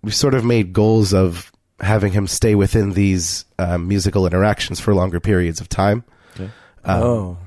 [0.03, 4.93] we sort of made goals of having him stay within these um, musical interactions for
[4.93, 6.03] longer periods of time.
[6.35, 6.51] Okay.
[6.85, 7.37] Um, oh.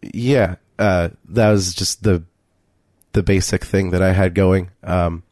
[0.00, 2.22] Yeah, uh, that was just the
[3.12, 4.70] the basic thing that I had going.
[4.84, 5.24] Um,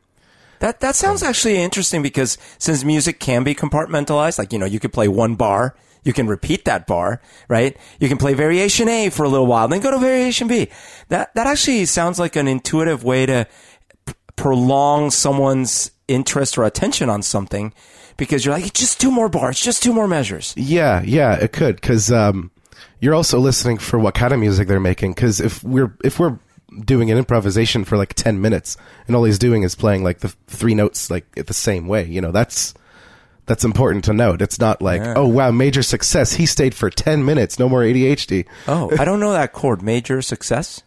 [0.58, 4.80] That that sounds actually interesting because since music can be compartmentalized, like you know, you
[4.80, 7.76] could play one bar, You can repeat that bar, right?
[7.98, 10.68] You can play variation A for a little while, then go to variation B.
[11.08, 13.48] That that actually sounds like an intuitive way to
[14.06, 17.74] p- prolong someone's interest or attention on something
[18.16, 20.54] because you're like, just two more bars, just two more measures.
[20.56, 22.52] Yeah, yeah, it could because um,
[23.00, 25.12] you're also listening for what kind of music they're making.
[25.12, 26.38] Because if we're if we're
[26.84, 28.76] doing an improvisation for like ten minutes
[29.08, 32.20] and all he's doing is playing like the three notes like the same way, you
[32.20, 32.74] know, that's
[33.46, 34.42] that's important to note.
[34.42, 35.14] It's not like, Yeah.
[35.16, 36.32] oh wow, major success.
[36.34, 38.44] He stayed for ten minutes, no more ADHD.
[38.68, 39.82] Oh, I don't know that chord.
[39.82, 40.82] Major success.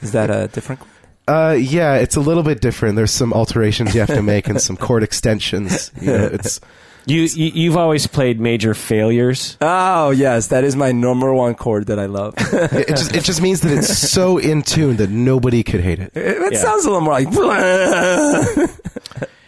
[0.00, 0.80] Is that a different?
[0.80, 0.90] chord?
[1.28, 2.96] Uh, yeah, it's a little bit different.
[2.96, 5.92] There's some alterations you have to make and some chord extensions.
[6.00, 6.60] You know, it's
[7.06, 9.56] You, you you've always played major failures.
[9.60, 12.34] Oh yes, that is my number one chord that I love.
[12.38, 15.98] it it just it just means that it's so in tune that nobody could hate
[16.00, 16.12] it.
[16.16, 16.58] it Yeah.
[16.58, 18.70] sounds a little more like.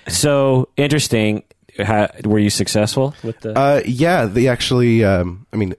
[0.08, 1.42] So interesting.
[1.78, 3.58] How, were you successful with the?
[3.58, 5.04] Uh, yeah, they actually.
[5.04, 5.74] Um, I mean,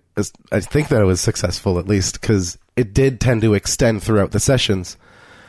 [0.51, 4.31] I think that it was successful at least because it did tend to extend throughout
[4.31, 4.97] the sessions.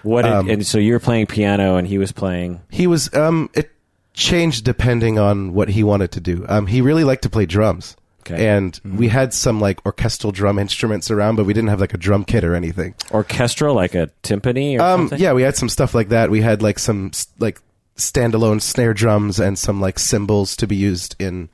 [0.02, 0.22] what?
[0.22, 2.60] Did, um, and so you were playing piano, and he was playing.
[2.70, 3.12] He was.
[3.14, 3.70] Um, it
[4.14, 6.44] changed depending on what he wanted to do.
[6.48, 7.96] Um, he really liked to play drums.
[8.28, 8.48] Okay.
[8.48, 11.98] And we had some like orchestral drum instruments around, but we didn't have like a
[11.98, 12.94] drum kit or anything.
[13.12, 15.20] orchestral, like a timpani or Um, something.
[15.20, 16.28] yeah, we had some stuff like that.
[16.28, 17.60] We had like some like
[17.96, 21.48] standalone snare drums and some like cymbals to be used in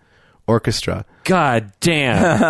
[0.47, 1.05] orchestra.
[1.25, 2.23] God damn.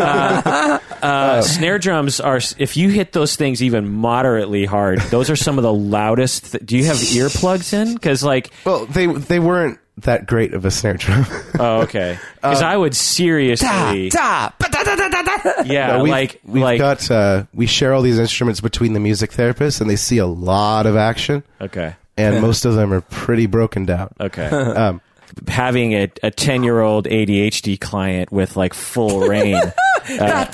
[0.00, 5.36] uh, uh, snare drums are, if you hit those things even moderately hard, those are
[5.36, 6.52] some of the loudest.
[6.52, 7.94] Th- Do you have earplugs in?
[7.94, 11.26] Because, like, Well, they they weren't that great of a snare drum.
[11.58, 12.18] oh, okay.
[12.36, 17.44] Because I would seriously, Da, da, da, yeah, Uh, we've, like, we've like, got uh,
[17.54, 20.96] we share all these instruments between the music therapists, and they see a lot of
[20.96, 24.12] action, okay, and most of them are pretty broken down.
[24.20, 24.48] okay.
[24.76, 25.00] Um,
[25.48, 29.54] Having a a ten year old ADHD client with like full rein,
[30.06, 30.44] da.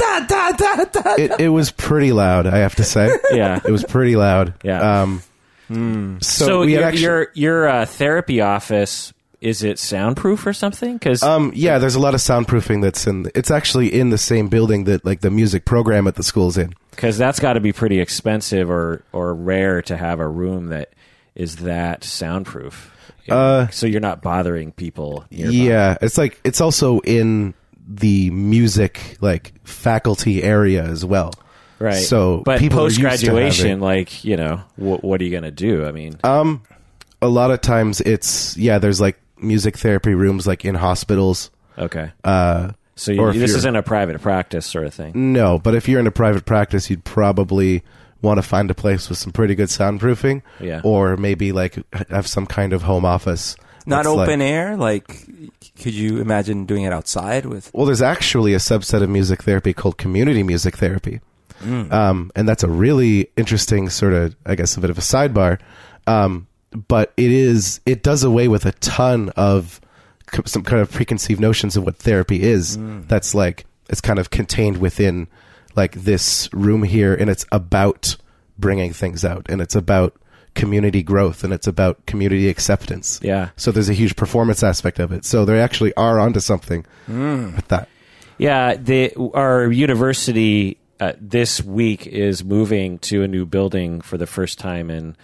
[1.19, 3.11] it, it was pretty loud, I have to say.
[3.33, 3.61] yeah.
[3.63, 4.55] It was pretty loud.
[4.63, 5.03] Yeah.
[5.03, 5.23] Um,
[5.69, 10.95] So, So, your actually, your your uh, therapy office is it soundproof or something?
[10.95, 13.31] Because um, yeah, there's a lot of soundproofing that's in.
[13.35, 16.75] It's actually in the same building that like the music program at the school's in.
[16.91, 20.91] because that's got to be pretty expensive or or rare to have a room that
[21.41, 22.91] is that soundproof.
[23.29, 25.25] Uh, so you're not bothering people.
[25.31, 25.53] Nearby.
[25.53, 27.55] Yeah, it's like it's also in
[27.87, 31.33] the music like faculty area as well.
[31.79, 31.95] right.
[31.95, 35.45] So but people are used post graduation, like you know, wh- what are you going
[35.45, 35.87] to do?
[35.87, 36.63] I mean, Um,
[37.23, 38.79] a lot of times it's yeah.
[38.79, 41.51] There's like music therapy rooms like in hospitals.
[41.79, 42.11] okay.
[42.25, 45.33] Uh, So you, this isn't a private practice sort of thing.
[45.33, 47.83] no, but if you're in a private practice, you'd probably
[48.23, 50.43] want to find a place with some pretty good soundproofing.
[50.61, 50.81] Yeah.
[50.85, 51.79] Or maybe like
[52.11, 53.57] have some kind of home office.
[53.87, 54.77] Not that's, like- open air.
[54.77, 55.09] Like,
[55.81, 57.71] could you imagine doing it outside with?
[57.73, 61.21] Well, there's actually a subset of music therapy called community music therapy.
[61.63, 65.59] Um, and that's a really interesting sort of, I guess, a bit of a sidebar.
[66.07, 66.47] Um,
[66.89, 69.79] but it is, it does away with a ton of
[70.47, 72.79] some kind of preconceived notions of what therapy is.
[73.09, 75.27] That's like, it's kind of contained within
[75.77, 78.17] like this room here and it's about
[78.59, 80.15] bringing things out and it's about
[80.55, 83.21] community growth and it's about community acceptance.
[83.23, 83.51] Yeah.
[83.57, 85.25] So there's a huge performance aspect of it.
[85.25, 87.89] So they actually are onto something with that.
[88.39, 94.27] Yeah, the our university uh, this week is moving to a new building for the
[94.27, 95.17] first time in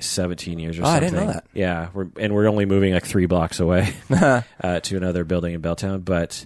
[0.00, 1.10] 17 years or Oh, I something.
[1.10, 1.44] didn't know that.
[1.54, 5.62] Yeah, we're, and we're only moving like three blocks away uh, to another building in
[5.62, 6.04] Belltown.
[6.04, 6.44] But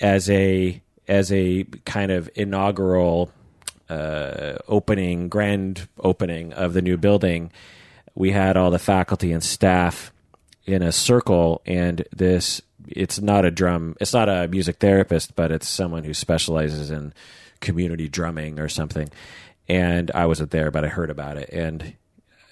[0.00, 3.32] as a as a kind of inaugural
[3.88, 7.50] uh, opening, grand opening of the new building,
[8.14, 10.12] we had all the faculty and staff
[10.64, 15.50] in a circle, and this it's not a drum, it's not a music therapist, but
[15.50, 17.12] it's someone who specializes in
[17.58, 19.08] community drumming or something.
[19.68, 21.94] And I wasn't there, but I heard about it, and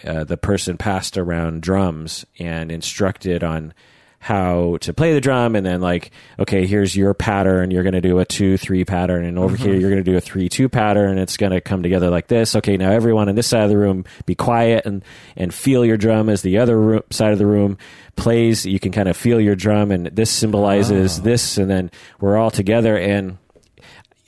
[0.04, 3.72] uh, the person passed around drums and instructed on
[4.20, 7.70] how to play the drum and then like okay here's your pattern.
[7.70, 9.24] You're going to do a two three pattern.
[9.24, 9.80] And over here mm-hmm.
[9.80, 11.18] you're going to do a three two pattern.
[11.18, 12.56] It's going to come together like this.
[12.56, 15.04] Okay now everyone on this side of the room be quiet and
[15.36, 17.78] and feel your drum as the other room, side of the room
[18.16, 18.66] plays.
[18.66, 21.22] You can kind of feel your drum and this symbolizes ah.
[21.22, 21.58] this.
[21.58, 22.98] And then we're all together.
[22.98, 23.38] And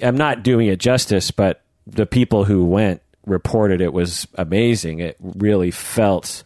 [0.02, 5.00] I'm not doing it justice, but the people who went reported it was amazing.
[5.00, 6.42] It really felt,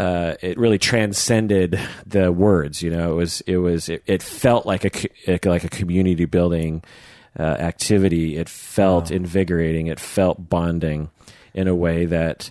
[0.00, 2.82] uh, it really transcended the words.
[2.82, 6.82] You know, it was, it was, it, it felt like a like a community building
[7.38, 8.36] uh, activity.
[8.36, 9.86] It felt invigorating.
[9.88, 11.10] It felt bonding
[11.54, 12.50] in a way that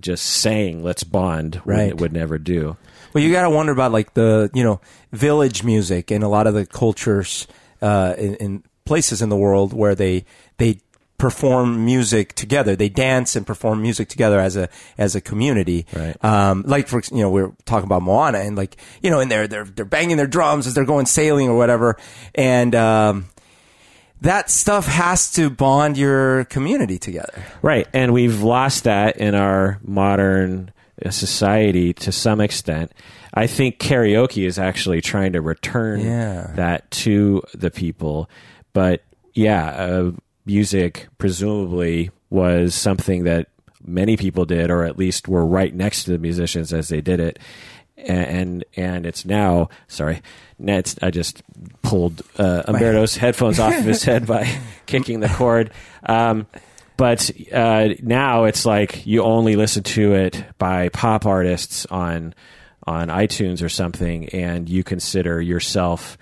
[0.00, 2.76] just saying "let's bond" would- would never do.
[3.12, 4.80] Well, you got to wonder about like the you know
[5.12, 7.46] village music and a lot of the cultures
[7.82, 10.24] uh, in, in places in the world where they
[10.58, 10.80] they
[11.18, 12.76] perform music together.
[12.76, 15.86] They dance and perform music together as a as a community.
[15.94, 16.22] Right.
[16.24, 19.30] Um, like for you know we are talking about Moana and like you know and
[19.30, 21.96] they're they're they're banging their drums as they're going sailing or whatever
[22.34, 22.74] and.
[22.74, 23.26] Um,
[24.22, 27.44] that stuff has to bond your community together.
[27.60, 27.86] Right.
[27.92, 30.72] And we've lost that in our modern
[31.04, 32.92] uh, society to some extent.
[33.34, 36.50] I think karaoke is actually trying to return Yeah.
[36.54, 38.30] that to the people.
[38.72, 39.02] But
[39.34, 40.12] yeah, uh,
[40.46, 43.48] music presumably was something that
[43.84, 47.20] many people did, or at least were right next to the musicians as they did
[47.20, 47.38] it.
[47.96, 50.20] And and it's now sorry,
[50.58, 51.42] it's, I just
[51.82, 54.48] pulled uh, Humberto's headphones off of his head by
[54.86, 55.72] kicking the cord.
[56.04, 56.46] Um,
[56.96, 62.34] but uh, now it's like you only listen to it by pop artists on
[62.86, 66.16] on iTunes or something, and you consider yourself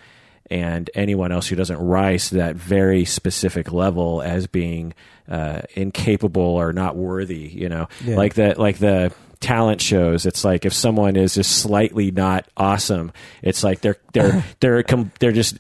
[0.55, 4.95] and anyone else who doesn't rise to that very specific level as being
[5.29, 7.49] uh, incapable or not worthy.
[7.53, 8.17] You know, Yeah.
[8.17, 10.27] like the like the talent shows.
[10.27, 13.13] It's like if someone is just slightly not awesome,
[13.43, 15.59] it's like they're they're they're com- they're just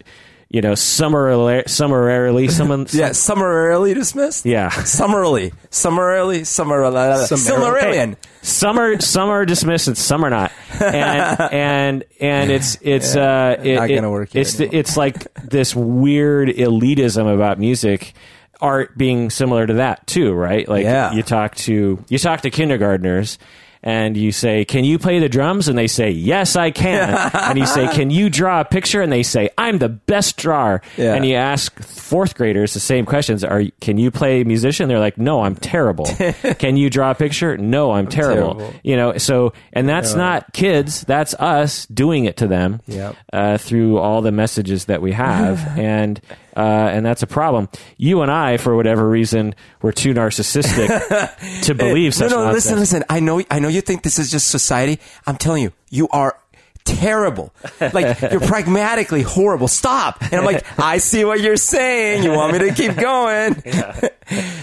[0.55, 4.47] you know summarily summarily someone Yeah, summarily dismissed.
[4.47, 4.69] yeah.
[4.71, 8.17] summarily, summarily, summarily, Silmarillion.
[8.43, 13.57] Some are some are dismissed and some are not, and and and it's it's uh
[13.62, 14.81] it, Not gonna it- work here It's the, anymore.
[14.81, 18.12] it's like this weird elitism about music,
[18.61, 20.69] art being similar to that too, right?
[20.69, 21.12] Like Yeah.
[21.14, 23.38] you talk to you talk to kindergartners.
[23.87, 27.59] And you say, "Can you play the drums?" And they say, "Yes, I can." and
[27.59, 31.12] you say, "Can you draw a picture?" And they say, "I'm the best drawer." Yeah.
[31.14, 35.18] And you ask fourth graders the same questions: "Are can you play musician?" They're like,
[35.18, 36.07] "No, I'm terrible."
[36.59, 37.59] can you draw a picture?
[37.59, 38.55] No, I'm terrible.
[38.55, 38.75] terrible.
[38.83, 41.03] You know, so and that's not kids.
[41.03, 43.16] That's us doing it to them Yep.
[43.35, 46.23] uh, through all the messages that we have, and
[46.57, 47.69] uh, and that's a problem.
[47.97, 52.64] You and I, for whatever reason, were too narcissistic to believe such no, no, nonsense.
[52.64, 53.05] listen, listen.
[53.09, 55.01] I know, I know you think this is just society.
[55.27, 56.38] I'm telling you, you are
[56.85, 57.53] terrible.
[57.81, 59.69] Like you're pragmatically horrible.
[59.69, 60.23] Stop.
[60.23, 62.23] And I'm like, I see what you're saying.
[62.23, 63.62] You want me to keep going.
[63.64, 64.09] Yeah.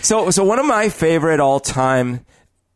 [0.01, 2.25] so, so one of my favorite all time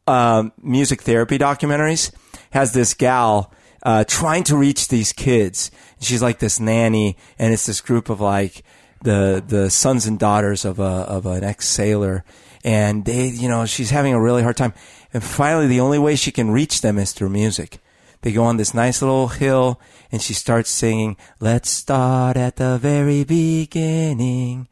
[0.08, 2.12] um, music therapy documentaries
[2.52, 3.52] has this gal
[3.84, 5.72] uh, trying to reach these kids.
[6.00, 8.64] She's like this nanny, and it's this group of like
[9.06, 12.26] the the sons and daughters of a of an ex sailor,
[12.64, 14.74] and they, you know, she's having a really hard time.
[15.14, 17.80] And finally, the only way she can reach them is through music.
[18.22, 19.80] They go on this nice little hill,
[20.12, 24.68] and she starts singing, "Let's start at the very beginning."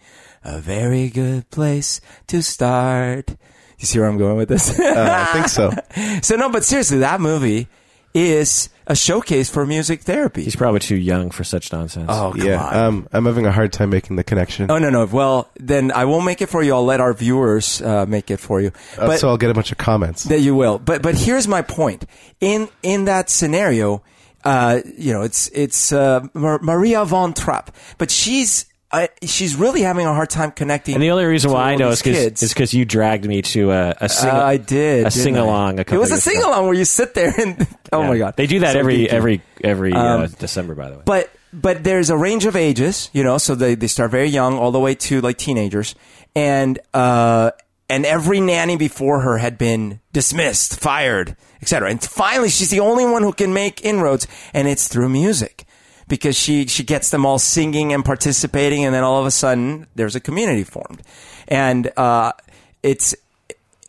[0.46, 3.38] A very good place to start.
[3.80, 4.78] You see where I'm going with this?
[4.78, 5.72] Uh, I think so.
[6.22, 7.70] So no, but seriously, that movie
[8.14, 10.44] is a showcase for music therapy.
[10.44, 12.08] He's probably too young for such nonsense.
[12.10, 12.76] oh come yeah, on.
[12.76, 14.70] um, I'm having a hard time making the connection.
[14.70, 15.06] oh no no.
[15.06, 16.74] Well, then I won't make it for you.
[16.74, 18.72] I'll let our viewers uh, make it for you.
[18.98, 20.26] Uh, But so I'll get a bunch of comments.
[20.26, 20.80] that you will.
[20.80, 22.06] But but here's my point.
[22.42, 24.04] In in that scenario,
[24.44, 28.66] uh, you know, it's it's uh, Mar- Maria von Trapp, but she's.
[28.94, 30.94] Uh, she's really having a hard time connecting.
[30.94, 34.08] And the only reason why I know is because you dragged me to a, a
[34.08, 35.82] sing Uh, I did a sing along I?
[35.82, 38.08] a couple It was a sing along where you sit there and oh Yeah.
[38.08, 39.08] my god, they do that So every geeky.
[39.08, 41.02] every every uh, Um, December, by the way.
[41.06, 44.58] but but there's a range of ages, you know, so they, they start very young
[44.60, 45.96] all the way to like teenagers.
[46.36, 47.50] And uh
[47.90, 51.90] and every nanny before her had been dismissed, fired, etc.
[51.90, 55.66] And finally she's the only one who can make inroads and it's through music.
[56.08, 59.88] Because she she gets them all singing and participating and then all of a sudden
[59.96, 61.02] there's a community formed.
[61.48, 62.34] And uh
[62.82, 63.16] it's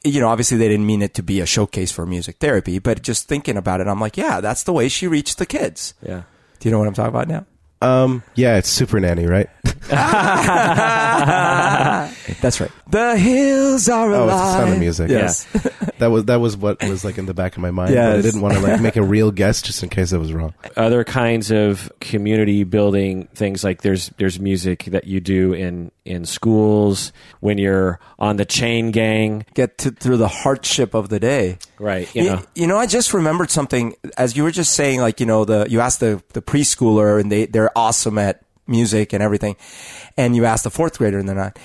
[0.04, 3.02] you know, obviously they didn't mean it to be a showcase for music therapy, but
[3.02, 5.94] just thinking about it, I'm like, yeah, that's the way she reached the kids.
[6.02, 6.22] yeah.
[6.60, 7.46] Do you know what I'm talking about now?
[7.82, 9.48] Um, yeah, it's Super Nanny, right?
[12.40, 12.70] That's right.
[12.90, 14.20] The hills are alive.
[14.20, 15.10] Oh, it's the sound of music.
[15.10, 15.46] Yes.
[15.98, 17.94] That was that was what was like in the back of my mind.
[17.94, 20.32] But I didn't want to like make a real guess just in case I was
[20.32, 20.52] wrong.
[20.76, 26.24] other kinds of community building things like there's there's music that you do in in
[26.24, 31.58] schools when you're on the chain gang Get to, through the hardship of the day.
[31.78, 35.00] right you You, know you know, I just remembered something as you were just saying,
[35.00, 39.12] like, you know, the, you asked the, the preschooler and they, they're awesome at music
[39.12, 39.56] and everything.
[40.16, 41.58] And you asked the fourth grader and they're not.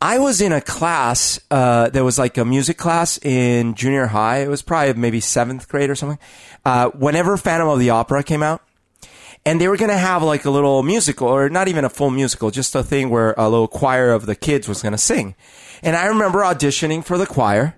[0.00, 4.38] I was in a class, uh, there was like a music class in junior high.
[4.38, 6.18] It was probably maybe seventh grade or something.
[6.64, 8.60] Uh, whenever Phantom of the Opera came out,
[9.46, 12.10] and they were going to have like a little musical or not even a full
[12.10, 15.34] musical, just a thing where a little choir of the kids was going to sing.
[15.82, 17.76] And I remember auditioning for the choir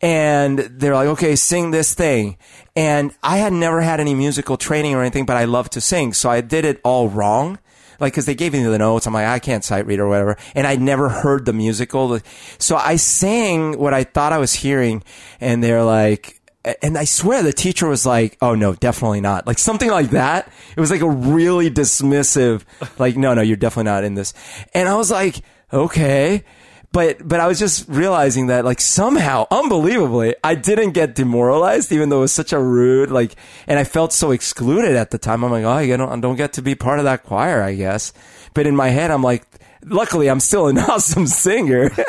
[0.00, 2.38] and they're like, okay, sing this thing.
[2.74, 6.12] And I had never had any musical training or anything, but I love to sing.
[6.12, 7.58] So I did it all wrong.
[8.00, 9.06] Like because they gave me the notes.
[9.06, 12.18] I'm like, I can't sight read or whatever, and I'd never heard the musical.
[12.58, 15.02] So I sang what I thought I was hearing,
[15.40, 16.36] and they're like.
[16.82, 20.52] And I swear the teacher was like, "Oh no, definitely not." Like something like that.
[20.76, 22.64] It was like a really dismissive,
[22.98, 24.34] like, "No, no, you're definitely not in this."
[24.74, 25.36] And I was like,
[25.72, 26.44] "Okay."
[26.92, 32.08] But but I was just realizing that like somehow, unbelievably, I didn't get demoralized, even
[32.08, 33.36] though it was such a rude like,
[33.66, 35.44] and I felt so excluded at the time.
[35.44, 37.74] I'm like, oh, I don't, I don't get to be part of that choir, I
[37.74, 38.12] guess.
[38.54, 39.44] But in my head, I'm like,
[39.84, 41.90] luckily, I'm still an awesome singer.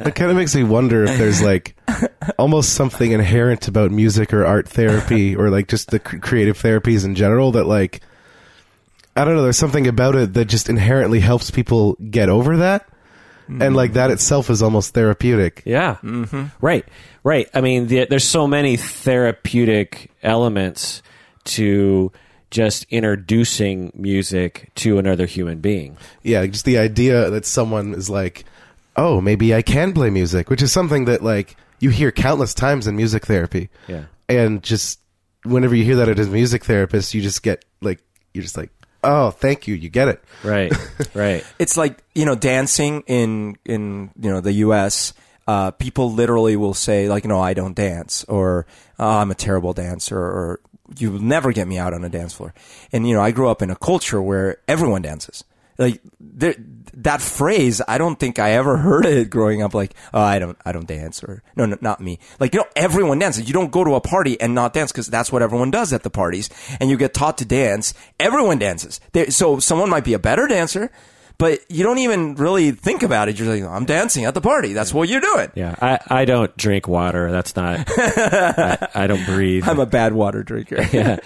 [0.00, 1.76] It kind of makes me wonder if there's like
[2.38, 7.04] almost something inherent about music or art therapy or like just the cr- creative therapies
[7.04, 8.00] in general that like
[9.14, 9.42] I don't know.
[9.42, 12.88] There's something about it that just inherently helps people get over that,
[13.60, 15.62] and like that itself is almost therapeutic.
[15.64, 15.96] Yeah.
[16.02, 16.46] Mm-hmm.
[16.60, 16.86] Right.
[17.24, 17.48] Right.
[17.52, 21.02] I mean, the, there's so many therapeutic elements
[21.44, 22.12] to
[22.50, 25.96] just introducing music to another human being.
[26.22, 28.44] yeah, just the idea that someone is like,
[28.96, 32.86] oh, maybe I can play music, which is something that like you hear countless times
[32.86, 33.70] in music therapy.
[33.88, 34.04] Yeah.
[34.28, 35.00] And just
[35.44, 38.00] whenever you hear that as a music therapist, you just get like,
[38.34, 38.70] you're just like,
[39.02, 40.22] oh, thank you, you get it.
[40.42, 40.72] Right.
[41.14, 41.44] right.
[41.58, 45.12] it's like you know dancing in in you know the U.S.
[45.46, 48.66] Uh, people literally will say like, "No, I don't dance," or
[48.98, 50.60] oh, "I'm a terrible dancer," or
[50.98, 52.54] "You will never get me out on a dance floor."
[52.92, 55.44] And you know, I grew up in a culture where everyone dances.
[55.80, 56.54] Like there,
[56.92, 59.74] that phrase, I don't think I ever heard it growing up.
[59.74, 62.18] Like, oh, I don't, I don't dance, or no, no, not me.
[62.38, 63.48] Like, you know, everyone dances.
[63.48, 66.02] You don't go to a party and not dance because that's what everyone does at
[66.02, 66.50] the parties.
[66.80, 67.94] And you get taught to dance.
[68.18, 69.00] Everyone dances.
[69.12, 70.90] There, so someone might be a better dancer,
[71.38, 73.38] but you don't even really think about it.
[73.38, 74.74] You're like, I'm dancing at the party.
[74.74, 75.50] That's what you're doing.
[75.54, 75.74] Yeah.
[75.80, 77.30] I, I don't drink water.
[77.32, 79.66] That's not, I, I don't breathe.
[79.66, 80.82] I'm a bad water drinker.
[80.92, 81.20] yeah.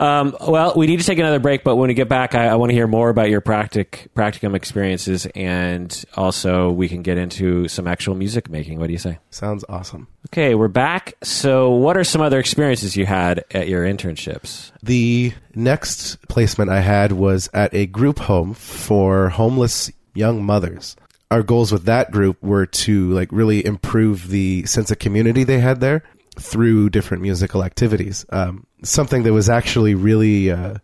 [0.00, 2.54] Um, well, we need to take another break, but when we get back, I, I
[2.54, 7.68] want to hear more about your practic practicum experiences, and also we can get into
[7.68, 8.80] some actual music making.
[8.80, 9.18] What do you say?
[9.28, 10.08] Sounds awesome.
[10.28, 11.12] Okay, we're back.
[11.22, 14.72] So, what are some other experiences you had at your internships?
[14.82, 20.96] The next placement I had was at a group home for homeless young mothers.
[21.30, 25.60] Our goals with that group were to like really improve the sense of community they
[25.60, 26.04] had there
[26.38, 28.24] through different musical activities.
[28.30, 30.74] Um, something that was actually really uh,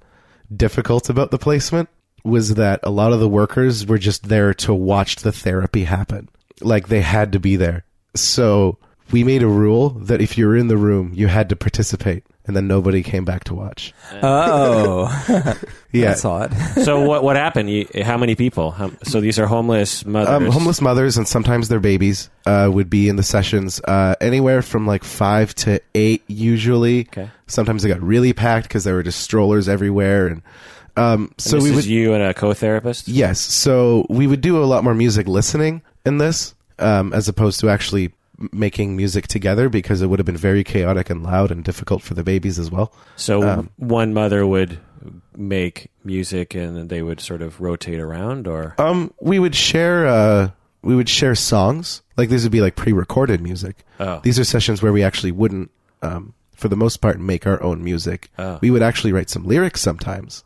[0.55, 1.89] difficult about the placement
[2.25, 6.29] was that a lot of the workers were just there to watch the therapy happen.
[6.61, 7.85] Like they had to be there.
[8.15, 8.79] So
[9.13, 12.25] we made a rule that if you were in the room, you had to participate,
[12.47, 13.93] and then nobody came back to watch.
[14.23, 15.07] Oh,
[15.93, 16.09] Yeah.
[16.09, 16.53] that's odd.
[16.85, 17.71] So, what what happened?
[17.71, 18.71] You, how many people?
[18.73, 20.29] How, so these are homeless mothers.
[20.29, 24.61] Um, homeless mothers and sometimes their babies uh, would be in the sessions, uh, anywhere
[24.63, 27.01] from like five to eight usually.
[27.09, 27.31] Okay.
[27.47, 30.43] Sometimes they got really packed because there were just strollers everywhere, and
[30.99, 33.09] um, so this we is would you and a co-therapist.
[33.09, 37.61] yes, so we would do a lot more music listening in this um, as opposed
[37.61, 38.13] to actually m-
[38.53, 42.15] making music together because it would have been very chaotic and loud and difficult for
[42.15, 42.93] the babies as well.
[43.17, 44.79] So Um, one mother would
[45.37, 50.07] make music, and they would sort of rotate around, or Um, we would share.
[50.07, 50.51] Uh,
[50.83, 52.03] we would share songs.
[52.17, 53.85] Like these would be like pre-recorded music.
[54.01, 54.21] Oh.
[54.23, 55.71] These are sessions where we actually wouldn't,
[56.03, 58.31] um, for the most part, make our own music.
[58.39, 58.59] Oh.
[58.61, 60.45] We would actually write some lyrics sometimes,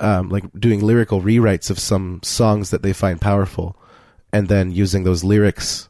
[0.00, 3.76] um, like doing lyrical rewrites of some songs that they find powerful,
[4.32, 5.88] and then using those lyrics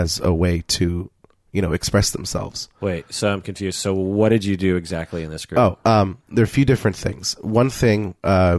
[0.00, 1.10] as a way to,
[1.52, 2.68] you know, express themselves.
[2.80, 3.04] wait.
[3.10, 3.78] So I'm confused.
[3.78, 5.58] So what did you do exactly in this group?
[5.58, 7.34] Oh, um, there are a few different things.
[7.40, 8.58] One thing uh,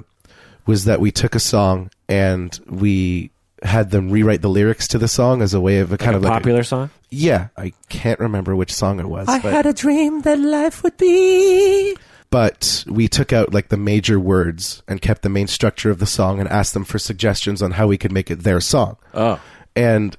[0.66, 3.30] was that we took a song and we
[3.64, 6.18] had them rewrite the lyrics to the song as a way of a kind a
[6.18, 6.90] of like a- popular song.
[7.10, 10.84] yeah, I can't remember which song it was, I but, had a dream that life
[10.84, 11.96] would be.
[12.30, 16.06] but we took out like the major words and kept the main structure of the
[16.06, 18.98] song and asked them for suggestions on how we could make it their song.
[19.14, 19.40] Oh,
[19.76, 20.16] and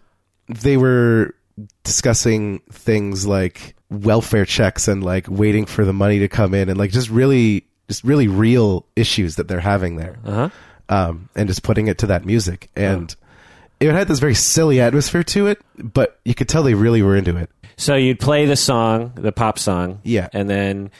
[0.49, 1.34] they were
[1.84, 6.78] discussing things like welfare checks and like waiting for the money to come in and
[6.78, 10.49] like just really just really real issues that they're having there uh
[10.88, 10.94] huh.
[10.94, 13.16] um, and just putting it to that music and
[13.80, 17.16] it had this very silly atmosphere to it but you could tell they really were
[17.16, 20.28] into it So you'd play the song, the pop song, Yeah.
[20.32, 20.90] and then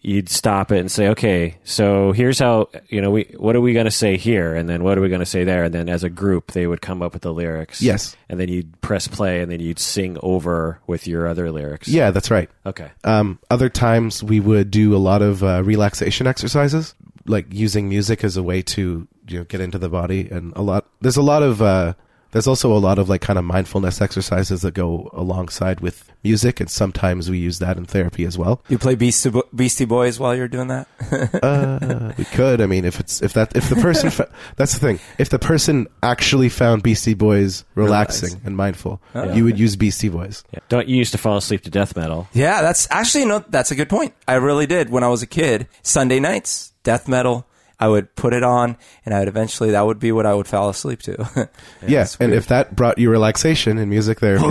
[0.00, 3.72] you'd stop it and say, "Okay, so here's how you know we what are we
[3.72, 5.88] going to say here, and then what are we going to say there?" And then
[5.88, 7.82] as a group, they would come up with the lyrics.
[7.82, 8.16] Yes.
[8.28, 11.88] and then you'd press play, and then you'd sing over with your other lyrics.
[11.88, 12.90] yeah that's right Okay.
[13.04, 16.94] Um, other times we would do a lot of uh, relaxation exercises,
[17.26, 20.62] like using music as a way to you know get into the body, and a
[20.62, 20.86] lot.
[21.00, 21.94] There's a lot of uh,
[22.32, 26.60] There's also a lot of like kind of mindfulness exercises that go alongside with music,
[26.60, 28.60] and sometimes we use that in therapy as well.
[28.68, 30.86] You play Beastie, Bo- Beastie Boys while you're doing that?
[31.46, 32.60] Uh, we could.
[32.60, 34.98] I mean, if it's if that if the person fa- that's the thing.
[35.18, 38.40] If the person actually found Beastie Boys relaxing Relaxing.
[38.46, 39.32] and mindful, Oh.
[39.32, 40.42] you would use Beastie Boys.
[40.52, 40.60] Yeah.
[40.68, 42.28] Don't you used to fall asleep to death metal?
[42.32, 43.44] yeah, that's actually no.
[43.48, 44.14] That's a good point.
[44.26, 45.68] I really did when I was a kid.
[45.82, 47.45] Sunday nights, death metal.
[47.78, 50.46] I would put it on, and I would eventually that would be what I would
[50.48, 51.48] fall asleep to.
[51.86, 54.44] Yeah, and if that brought you relaxation in music therapy,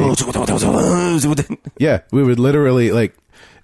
[1.80, 3.16] yeah, we would literally like.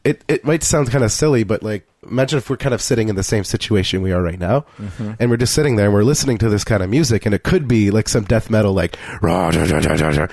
[0.04, 3.08] It it might sound kind of silly, but like imagine if we're kind of sitting
[3.08, 5.12] in the same situation we are right now, Mm-hmm.
[5.20, 7.44] and we're just sitting there and we're listening to this kind of music, and it
[7.44, 10.28] could be like some death metal, like rah, rah, rah.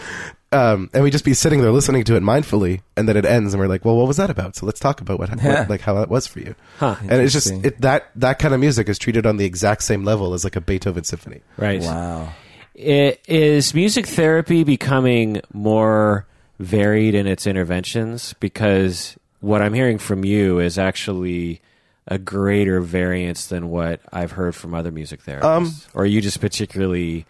[0.53, 3.53] Um, and we just be sitting there listening to it mindfully, and then it ends,
[3.53, 4.57] and we're like, well, what was that about?
[4.57, 5.61] So let's talk about what, Yeah.
[5.61, 6.55] what like how that was for you.
[6.79, 6.97] Huh.
[7.03, 10.05] And it's just it, that that kind of music is treated on the exact same
[10.05, 11.41] level as like a Beethoven symphony.
[11.57, 11.83] Right.
[11.83, 12.33] wow.
[12.79, 16.27] I- Is music therapy becoming more
[16.59, 18.35] varied in its interventions?
[18.41, 21.61] Because what I'm hearing from you is actually
[22.07, 25.45] a greater variance than what I've heard from other music therapists.
[25.45, 27.27] Um, or are you just particularly,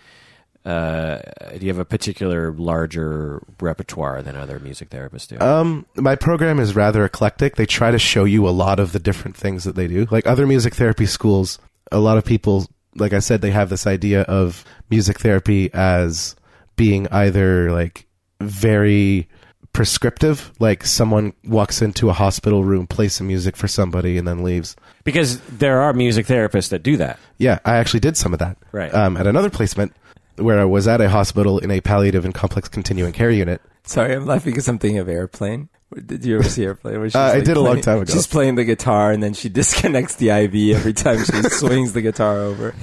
[0.64, 1.18] uh,
[1.59, 5.38] do you have a particular larger repertoire than other music therapists do?
[5.44, 7.56] Um, my program is rather eclectic.
[7.56, 10.06] They try to show you a lot of the different things that they do.
[10.11, 11.59] Like other music therapy schools,
[11.90, 16.36] a lot of people, like I said, they have this idea of music therapy as
[16.76, 18.06] being either like
[18.40, 19.28] very
[19.72, 24.42] prescriptive, like someone walks into a hospital room, plays some music for somebody, and then
[24.42, 24.76] leaves.
[25.04, 27.18] because there are music therapists that do that.
[27.38, 28.59] Yeah, I actually did some of that.
[28.72, 28.92] Right.
[28.92, 29.94] Um, at another placement
[30.39, 33.61] where I was at a hospital in a palliative and complex continuing care unit.
[33.84, 35.68] Sorry, I'm laughing because I'm thinking of Airplane.
[36.05, 36.99] Did you ever see Airplane?
[37.01, 38.12] Where she's, Uh, I did a long time ago.
[38.12, 42.03] She's playing the guitar and then she disconnects the IV every time she swings the
[42.03, 42.74] guitar over.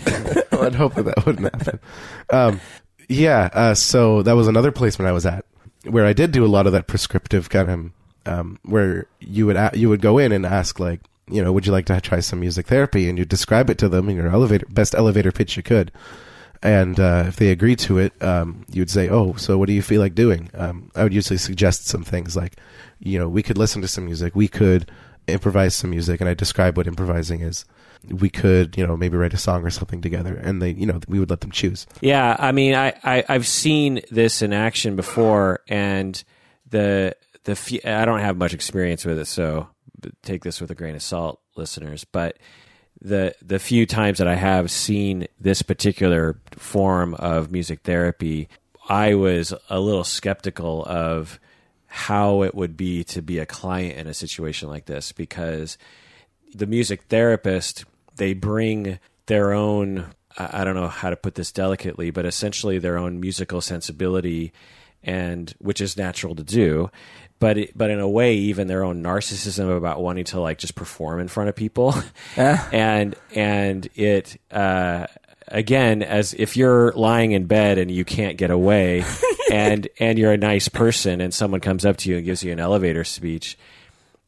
[0.52, 1.80] I'd hope that that wouldn't happen.
[2.32, 2.60] Um,
[3.08, 5.46] yeah, uh, so that was another placement I was at
[5.84, 7.92] where I did do a lot of that prescriptive kind of
[8.34, 11.68] um, where you would a- you would go in and ask like you know would
[11.68, 14.28] you like to try some music therapy and you describe it to them in your
[14.30, 15.92] elevator best elevator pitch you could
[16.66, 19.74] and uh, if they agreed to it um, you would say oh so what do
[19.74, 22.58] you feel like doing um, I would usually suggest some things like
[23.00, 24.92] you know we could listen to some music we could
[25.28, 27.66] improvise some music and I describe what improvising is
[28.10, 31.00] we could you know maybe write a song or something together and they you know
[31.08, 34.96] we would let them choose Yeah, I mean, I, I I've seen this in action
[34.96, 36.22] before, and
[36.70, 39.68] the the few, I don't have much experience with it, so
[40.22, 42.04] take this with a grain of salt, listeners.
[42.04, 42.38] But
[43.02, 48.48] the the few times that I have seen this particular form of music therapy,
[48.88, 51.40] I was a little skeptical of
[51.88, 55.78] how it would be to be a client in a situation like this because
[56.54, 57.86] the music therapist
[58.16, 62.98] they bring their own I don't know how to put this delicately, but essentially their
[62.98, 64.52] own musical sensibility
[65.02, 66.90] and which is natural to do.
[67.40, 70.76] But it, but in a way, even their own narcissism about wanting to like just
[70.76, 71.94] perform in front of people,
[72.38, 75.08] and and it uh,
[75.48, 79.04] again as if you're lying in bed and you can't get away,
[79.52, 82.54] and and you're a nice person, and someone comes up to you and gives you
[82.54, 83.58] an elevator speech,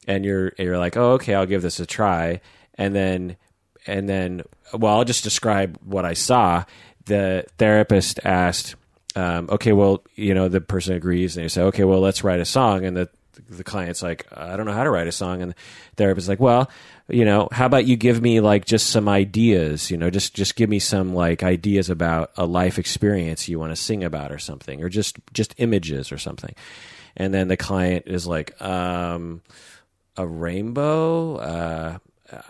[0.06, 2.40] and you're you're like, oh, okay, I'll give this a try,
[2.74, 3.36] and then
[3.86, 4.42] and then
[4.72, 6.64] well, I'll just describe what I saw.
[7.06, 8.76] The therapist asked,
[9.18, 12.38] um, okay, well, you know, the person agrees, and they say, okay, well, let's write
[12.38, 13.08] a song, and the
[13.48, 15.56] the client's like, I don't know how to write a song, and the
[15.96, 16.70] therapist's like, well,
[17.08, 20.54] you know, how about you give me like just some ideas, you know, just just
[20.54, 24.38] give me some like ideas about a life experience you want to sing about or
[24.38, 26.54] something, or just just images or something,
[27.16, 29.42] and then the client is like, um,
[30.16, 31.36] a rainbow.
[31.36, 31.98] Uh,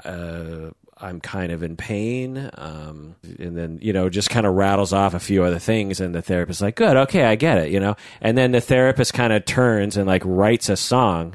[0.04, 2.50] uh, I'm kind of in pain.
[2.54, 6.00] Um, and then, you know, just kind of rattles off a few other things.
[6.00, 7.96] And the therapist's like, good, okay, I get it, you know?
[8.20, 11.34] And then the therapist kind of turns and like writes a song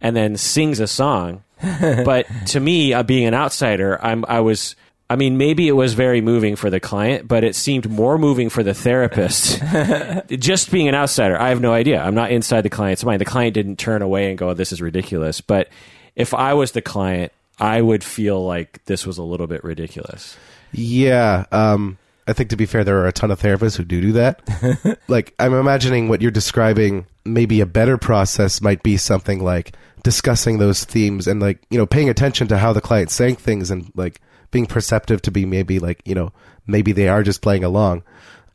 [0.00, 1.42] and then sings a song.
[1.60, 4.76] but to me, uh, being an outsider, I'm, I was,
[5.10, 8.48] I mean, maybe it was very moving for the client, but it seemed more moving
[8.48, 9.60] for the therapist.
[10.28, 12.00] Just being an outsider, I have no idea.
[12.00, 13.20] I'm not inside the client's mind.
[13.20, 15.68] The client didn't turn away and go, oh, "This is ridiculous." But
[16.14, 20.36] if I was the client, I would feel like this was a little bit ridiculous.
[20.72, 24.00] Yeah, um, I think to be fair, there are a ton of therapists who do
[24.00, 24.98] do that.
[25.08, 27.06] like, I'm imagining what you're describing.
[27.24, 31.84] Maybe a better process might be something like discussing those themes and like you know
[31.84, 34.18] paying attention to how the client's saying things and like
[34.50, 36.32] being perceptive to be maybe like you know
[36.66, 38.02] maybe they are just playing along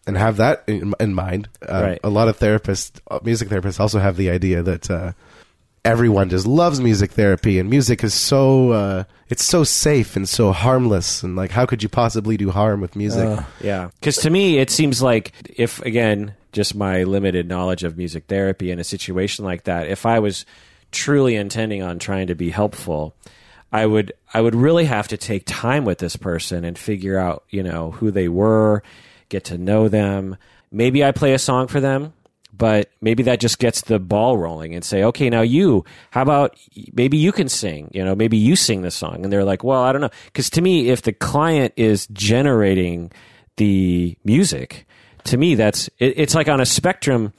[0.07, 1.47] and have that in, in mind.
[1.61, 1.99] Uh, Right.
[2.03, 4.89] A lot of therapists, uh, music therapists, also have the idea that.
[4.89, 5.11] Uh,
[5.85, 10.51] everyone just loves music therapy and music is so uh, it's so safe and so
[10.51, 13.39] harmless and like how could you possibly do harm with music?
[13.61, 13.89] Yeah.
[13.99, 18.71] Because to me, it seems like if, again, just my limited knowledge of music therapy
[18.71, 20.45] in a situation like that, if I was
[20.91, 23.15] truly intending on trying to be helpful,
[23.71, 27.43] I would I would really have to take time with this person and figure out,
[27.49, 28.83] you know, who they were,
[29.29, 30.37] get to know them.
[30.71, 32.13] Maybe I play a song for them,
[32.57, 36.57] but maybe that just gets the ball rolling and say, okay, now you, how about
[36.93, 39.23] maybe you can sing, you know, maybe you sing the song.
[39.23, 40.09] And they're like, well, I don't know.
[40.33, 43.11] Cause to me, if the client is generating
[43.57, 44.85] the music,
[45.25, 47.33] to me, that's, it, it's like on a spectrum.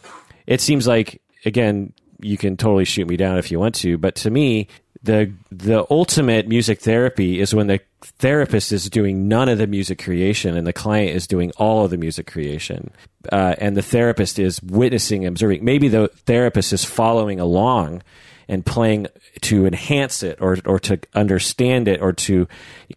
[0.47, 4.15] It seems like, again, you can totally shoot me down if you want to, but
[4.17, 4.69] to me,
[5.07, 10.03] the the ultimate music therapy is when the therapist is doing none of the music
[10.03, 12.91] creation and the client is doing all of the music creation.
[13.33, 15.65] Uh, and the therapist is witnessing observing.
[15.65, 18.03] Maybe the therapist is following along
[18.49, 19.07] and playing
[19.43, 22.47] to enhance it or or to understand it or to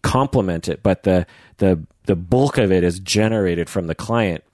[0.02, 1.26] complement it but the
[1.58, 4.44] the the bulk of it is generated from the client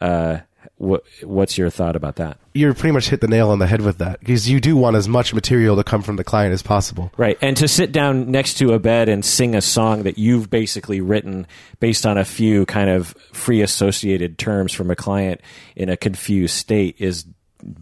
[0.00, 0.38] uh,
[0.84, 3.80] what, what's your thought about that You're pretty much hit the nail on the head
[3.80, 6.62] with that because you do want as much material to come from the client as
[6.62, 7.10] possible.
[7.16, 7.38] Right.
[7.40, 11.00] And to sit down next to a bed and sing a song that you've basically
[11.00, 11.46] written
[11.80, 15.40] based on a few kind of free associated terms from a client
[15.74, 17.24] in a confused state is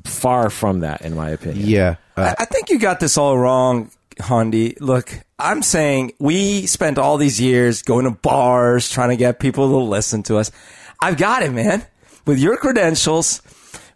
[0.05, 1.69] far from that, in my opinion.
[1.69, 1.97] Yeah.
[2.17, 4.77] Uh, I, I think you got this all wrong, Hondi.
[4.81, 9.69] Look, I'm saying we spent all these years going to bars trying to get people
[9.69, 10.51] to listen to us.
[11.01, 11.85] I've got it, man.
[12.25, 13.43] With your credentials,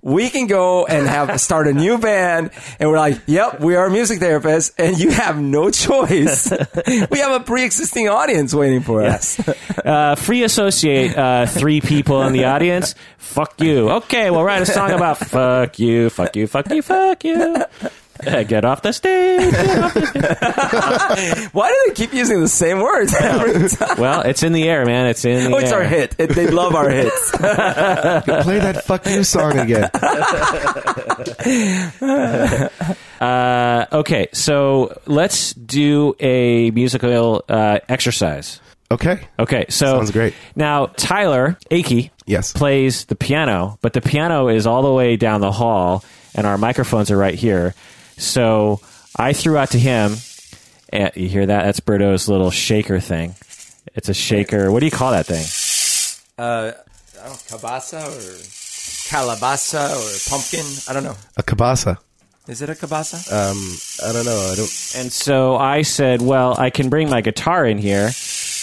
[0.03, 3.91] we can go and have start a new band, and we're like, "Yep, we are
[3.91, 6.51] music therapists," and you have no choice.
[7.11, 9.39] we have a pre-existing audience waiting for us.
[9.85, 12.95] Uh, free associate uh, three people in the audience.
[13.19, 13.91] Fuck you.
[13.91, 17.65] Okay, we'll write a song about fuck you, fuck you, fuck you, fuck you.
[18.27, 19.53] Uh, Get off the stage.
[19.55, 23.99] Off the- Why do they keep using the same words every time?
[23.99, 25.07] well, it's in the air, man.
[25.07, 25.55] It's in the air.
[25.55, 25.79] Oh, it's air.
[25.79, 26.15] our hit.
[26.19, 27.31] It, they love our hits.
[27.37, 29.91] play that fuck you song again.
[33.21, 38.61] Uh, okay, so let's do a musical uh, exercise.
[38.91, 39.27] Okay.
[39.39, 40.35] Okay, so Sounds great.
[40.55, 42.53] Now Tyler Akey Yes.
[42.53, 46.05] plays the piano, but the piano is all the way down the hall,
[46.35, 47.75] and our microphones are right here.
[48.17, 48.81] So
[49.17, 50.17] I threw out to him.
[50.91, 51.65] And you hear that?
[51.65, 53.35] That's Berto's little shaker thing.
[53.95, 54.71] It's a shaker.
[54.71, 55.45] What do you call that thing?
[56.39, 56.73] Uh,
[57.21, 58.37] I don't know, cabasa or
[59.09, 60.67] calabasa or pumpkin.
[60.89, 61.17] I don't know.
[61.37, 61.99] A cabasa.
[62.47, 63.17] Is it a cabasa?
[63.33, 64.51] Um, I don't know.
[64.53, 64.95] I don't.
[64.97, 68.11] And so I said, well, I can bring my guitar in here.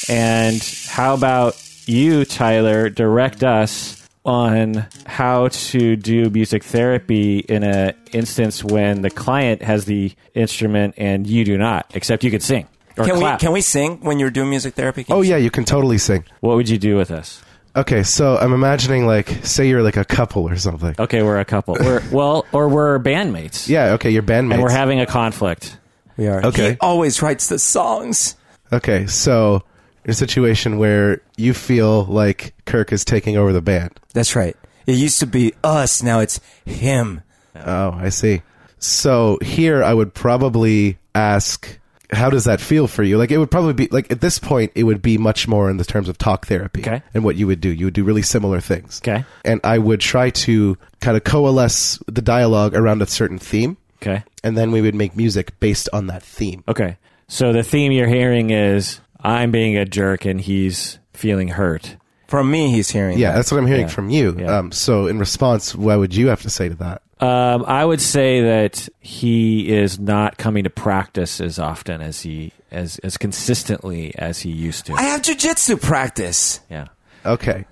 [0.08, 7.94] And how about you, Tyler, direct us on how to do music therapy in a
[8.14, 12.68] instance when the client has the instrument and you do not, except you could sing
[12.98, 13.40] or can clap.
[13.40, 15.04] we can we sing when you're doing music therapy?
[15.04, 16.24] Can Oh you yeah, you can totally sing.
[16.40, 17.42] what would you do with us?
[17.76, 20.94] Okay, so I'm imagining like, say you're like a couple or something.
[21.00, 21.76] Okay, we're a couple.
[21.80, 23.94] We're well, or we're bandmates, Yeah.
[23.94, 24.54] Okay, you're bandmates.
[24.54, 25.78] and we're having a conflict.
[26.16, 26.46] We are.
[26.46, 26.74] Okay.
[26.74, 28.36] He always writes the songs.
[28.72, 29.64] Okay, so
[30.06, 34.00] a situation where you feel like Kirk is taking over the band.
[34.14, 34.56] That's right.
[34.86, 36.04] It used to be us.
[36.04, 37.22] Now it's him.
[37.56, 38.42] Oh, I see.
[38.80, 41.80] So here I would probably ask,
[42.12, 43.18] how does that feel for you?
[43.18, 45.78] Like it would probably be like at this point it would be much more in
[45.78, 47.02] the terms of talk therapy Okay.
[47.14, 47.70] and what you would do.
[47.70, 49.00] You would do really similar things.
[49.04, 49.24] Okay.
[49.46, 54.24] And I would try to kind of coalesce the dialogue around a certain theme, Okay.
[54.44, 56.64] and then we would make music based on that theme.
[56.68, 56.98] Okay.
[57.30, 61.96] So the theme you're hearing is I'm being a jerk and he's feeling hurt.
[62.28, 63.18] From me, he's hearing.
[63.20, 63.38] Yeah, that.
[63.38, 63.88] that's what I'm hearing Yeah.
[63.88, 64.36] from you.
[64.40, 64.58] Yeah.
[64.58, 67.02] Um, so in response, what would you have to say to that?
[67.20, 72.52] Um, I would say that he is not coming to practice as often as he
[72.72, 74.94] as as consistently as he used to.
[74.94, 76.60] I have jujitsu practice.
[76.70, 76.88] yeah.
[77.26, 77.66] Okay.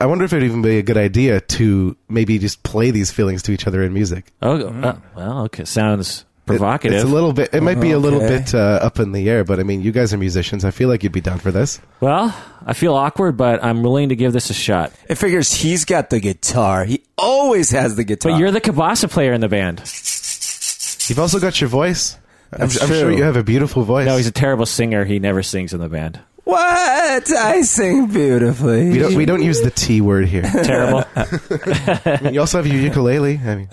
[0.00, 3.42] I wonder if it'd even be a good idea to maybe just play these feelings
[3.44, 4.32] to each other in music.
[4.42, 5.64] Oh, uh, well, okay.
[5.64, 6.96] Sounds provocative.
[6.96, 7.52] It's a little bit.
[7.54, 8.38] It might be a little Okay.
[8.38, 10.64] bit uh, up in the air, but I mean, you guys are musicians.
[10.64, 11.80] I feel like you'd be down for this.
[12.00, 12.34] well,
[12.66, 14.92] I feel awkward, but I'm willing to give this a shot.
[15.08, 16.84] It figures he's got the guitar.
[16.84, 18.32] He always has the guitar.
[18.32, 19.80] But you're the cabasa player in the band.
[21.08, 22.16] You've also got your voice.
[22.52, 24.06] I'm, That's I'm sure you have a beautiful voice.
[24.06, 25.04] No, he's a terrible singer.
[25.04, 26.20] He never sings in the band.
[26.44, 27.30] What?
[27.32, 28.90] I sing beautifully.
[28.90, 29.14] we don't.
[29.14, 30.42] We don't use the T word here.
[30.64, 31.04] Terrible.
[31.16, 33.40] I mean, you also have your ukulele.
[33.44, 33.68] I mean,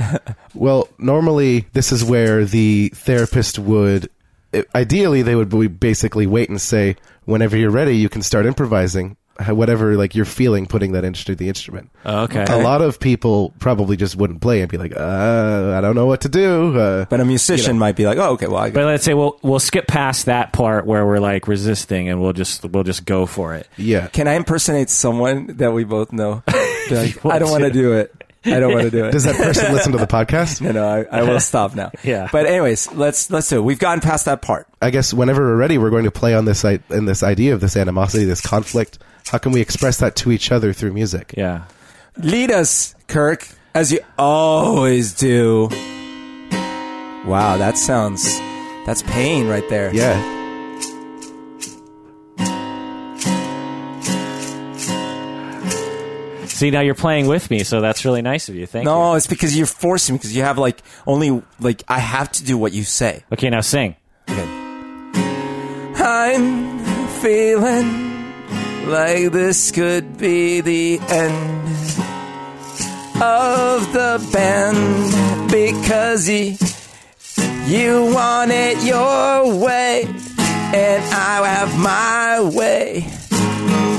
[0.53, 4.09] well, normally this is where the therapist would.
[4.53, 6.95] Eh, ideally, they would basically wait and say,
[7.25, 11.35] "Whenever you're ready, you can start improvising." How- whatever like you're feeling putting that into
[11.35, 11.89] the instrument.
[12.05, 12.45] Oh, okay.
[12.47, 16.05] A lot of people probably just wouldn't play and be like, uh, I don't know
[16.05, 16.77] what to do.
[16.77, 19.37] Uh, But a musician might be like, oh, okay, well, I But let's say we'll
[19.41, 23.25] we'll skip past that part where we're like resisting, and we'll just we'll just go
[23.25, 23.67] for it.
[23.77, 24.07] yeah.
[24.07, 26.43] can I impersonate someone that we both know?
[26.89, 27.73] Like, I don't want to to.
[27.73, 28.13] do it.
[28.43, 29.11] I don't want to do it.
[29.11, 30.59] Does that person listen to the podcast?
[30.59, 31.91] no, no, I, I will stop now.
[32.03, 32.27] Yeah.
[32.29, 33.61] But anyways, let's let's do it.
[33.61, 34.67] We've gotten past that part.
[34.81, 37.53] I guess whenever we're ready, we're going to play on this i- in this idea
[37.53, 38.97] of this animosity, this conflict.
[39.27, 41.33] How can we express that to each other through music?
[41.37, 41.65] Yeah.
[42.17, 45.69] Lead us, Kirk, as you always do.
[47.25, 48.39] Wow, that sounds
[48.85, 49.93] that's pain right there.
[49.93, 50.39] Yeah.
[56.47, 58.67] See, now you're playing with me, so that's really nice of you.
[58.67, 58.91] Thank you.
[58.91, 62.43] No, it's because you're forcing me because you have like only like I have to
[62.43, 63.23] do what you say.
[63.33, 63.95] Okay, now sing.
[64.29, 64.47] Okay.
[65.95, 68.10] I'm feeling
[68.87, 71.67] like this could be the end
[73.21, 76.55] of the band because you,
[77.65, 80.05] you want it your way
[80.73, 83.05] and I have my way.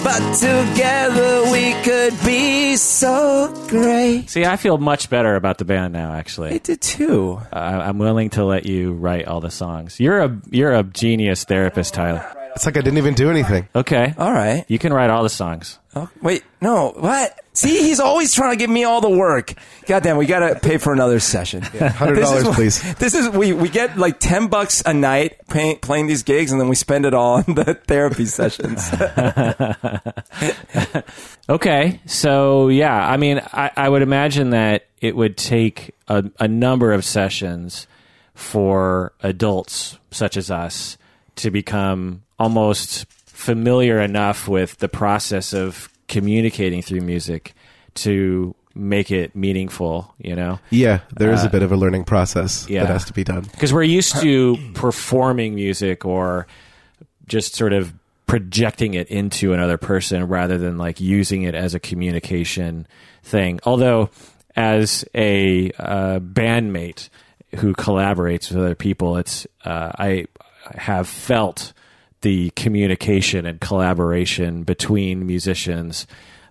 [0.02, 4.28] But together we could be so great.
[4.28, 6.12] See, I feel much better about the band now.
[6.12, 7.40] Actually, I did too.
[7.52, 10.00] uh, I'm willing to let you write all the songs.
[10.00, 12.41] You're a you're a genius therapist, Tyler.
[12.54, 13.68] It's like I didn't even do anything.
[13.74, 14.64] Okay, All right.
[14.68, 15.78] you can write all the songs.
[15.94, 17.38] Oh, wait, no, what?
[17.54, 19.52] See, he's always trying to give me all the work.
[19.86, 21.60] Goddamn, we gotta pay for another session.
[21.62, 22.94] $100, This is please.
[22.94, 26.60] This is we we get like ten bucks a night pay, playing these gigs, and
[26.60, 28.90] then we spend it all on the therapy sessions.
[31.48, 36.46] Okay, so yeah, I mean, I, I would imagine that it would take a, a
[36.46, 37.86] number of sessions
[38.34, 40.96] for adults such as us
[41.42, 47.54] to become almost familiar enough with the process of communicating through music
[47.94, 50.58] to make it meaningful, you know?
[50.70, 52.84] Yeah, there is a bit of a learning process yeah.
[52.84, 53.42] that has to be done.
[53.42, 56.46] Because we're used to performing music or
[57.26, 57.92] just sort of
[58.26, 62.86] projecting it into another person rather than like using it as a communication
[63.22, 63.60] thing.
[63.64, 64.08] Although,
[64.56, 67.08] as a uh, bandmate
[67.56, 70.26] who collaborates with other people, it's uh, I
[70.74, 71.72] have felt
[72.22, 76.06] the communication and collaboration between musicians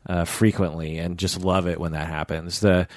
[0.08, 2.60] uh, frequently, and just love it when that happens.
[2.60, 2.88] The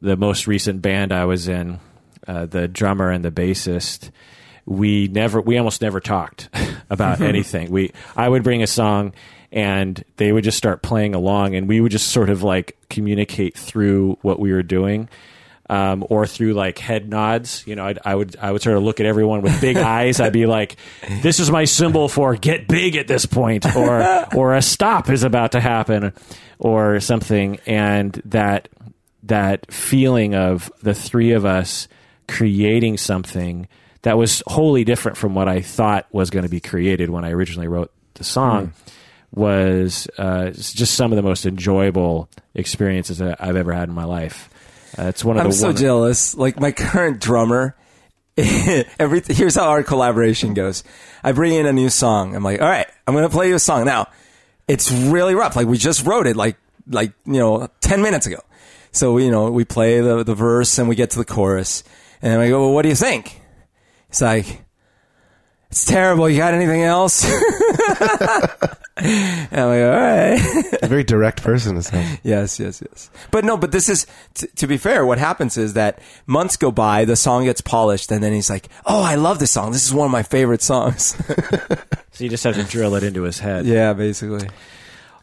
[0.00, 1.80] the most recent band I was in,
[2.26, 4.10] uh, the drummer and the bassist,
[4.64, 6.48] we never, we almost never talked
[6.90, 7.70] about anything.
[7.70, 9.12] We, I would bring a song,
[9.50, 13.56] and they would just start playing along, and we would just sort of like communicate
[13.56, 15.08] through what we were doing.
[15.70, 18.82] Um, or through like head nods, you know, I'd, I would I would sort of
[18.82, 20.18] look at everyone with big eyes.
[20.18, 20.76] I'd be like,
[21.20, 25.24] "This is my symbol for get big at this point," or or a stop is
[25.24, 26.14] about to happen,
[26.58, 27.58] or something.
[27.66, 28.70] And that
[29.24, 31.86] that feeling of the three of us
[32.28, 33.68] creating something
[34.02, 37.32] that was wholly different from what I thought was going to be created when I
[37.32, 38.72] originally wrote the song
[39.34, 44.04] was uh, just some of the most enjoyable experiences that I've ever had in my
[44.04, 44.48] life.
[44.98, 46.34] Uh, it's one of the I'm so jealous.
[46.34, 47.76] Like my current drummer.
[48.36, 50.84] Every here's how our collaboration goes.
[51.24, 52.36] I bring in a new song.
[52.36, 54.08] I'm like, all right, I'm gonna play you a song now.
[54.68, 55.56] It's really rough.
[55.56, 56.56] Like we just wrote it like
[56.88, 58.40] like you know ten minutes ago.
[58.92, 61.82] So you know we play the the verse and we get to the chorus,
[62.22, 63.40] and then I go, well, what do you think?
[64.08, 64.64] It's like,
[65.70, 66.28] it's terrible.
[66.28, 67.24] You got anything else?
[67.24, 67.38] and
[69.52, 70.64] I'm like, all right.
[70.82, 72.18] A very direct person is him.
[72.22, 73.10] Yes, yes, yes.
[73.30, 76.70] But no, but this is, t- to be fair, what happens is that months go
[76.72, 79.72] by, the song gets polished, and then he's like, oh, I love this song.
[79.72, 81.16] This is one of my favorite songs.
[82.10, 83.64] So you just have to drill it into his head.
[83.64, 84.48] yeah, basically.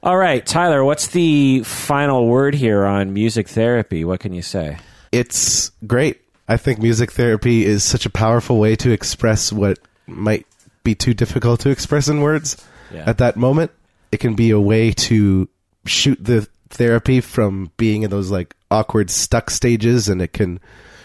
[0.01, 4.05] All right, Tyler, what's the final word here on music therapy?
[4.05, 4.77] What can you say?
[5.11, 6.21] It's great.
[6.47, 9.77] I think music therapy is such a powerful way to express what
[10.07, 10.45] might
[10.83, 12.57] be too difficult to express in words
[12.91, 13.03] Yeah.
[13.07, 13.71] at that moment.
[14.11, 15.49] It can be a way to
[15.85, 20.59] shoot the therapy from being in those like awkward stuck stages and it can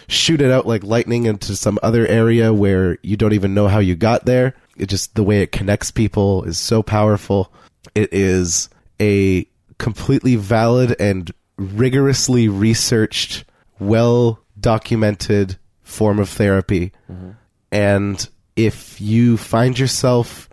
[0.09, 3.79] shoot it out like lightning into some other area where you don't even know how
[3.79, 4.55] you got there.
[4.77, 7.53] It just the way it connects people is so powerful.
[7.95, 8.69] It is
[9.01, 9.47] a
[9.79, 13.45] completely valid and rigorously researched,
[13.79, 16.93] well documented form of therapy.
[17.11, 17.31] Mm-hmm.
[17.73, 20.49] And if you find yourself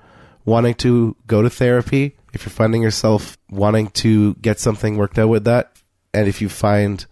[0.45, 5.29] wanting to go to therapy, if you're finding yourself wanting to get something worked out
[5.29, 5.71] with that,
[6.13, 7.05] and if you find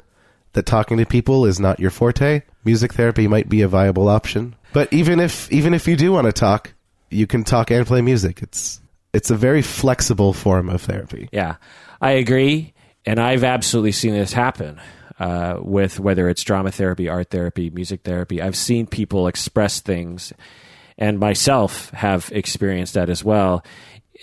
[0.54, 4.56] that talking to people is not your forte, music therapy might be a viable option.
[4.74, 6.74] But even if even if you do want to talk,
[7.10, 8.42] you can talk and play music.
[8.42, 8.82] It's
[9.14, 11.30] it's a very flexible form of therapy.
[11.32, 11.56] Yeah,
[12.02, 12.74] I agree,
[13.06, 14.80] and I've absolutely seen this happen
[15.20, 18.42] uh, with whether it's drama therapy, art therapy, music therapy.
[18.42, 20.34] I've seen people express things,
[20.98, 23.64] and myself have experienced that as well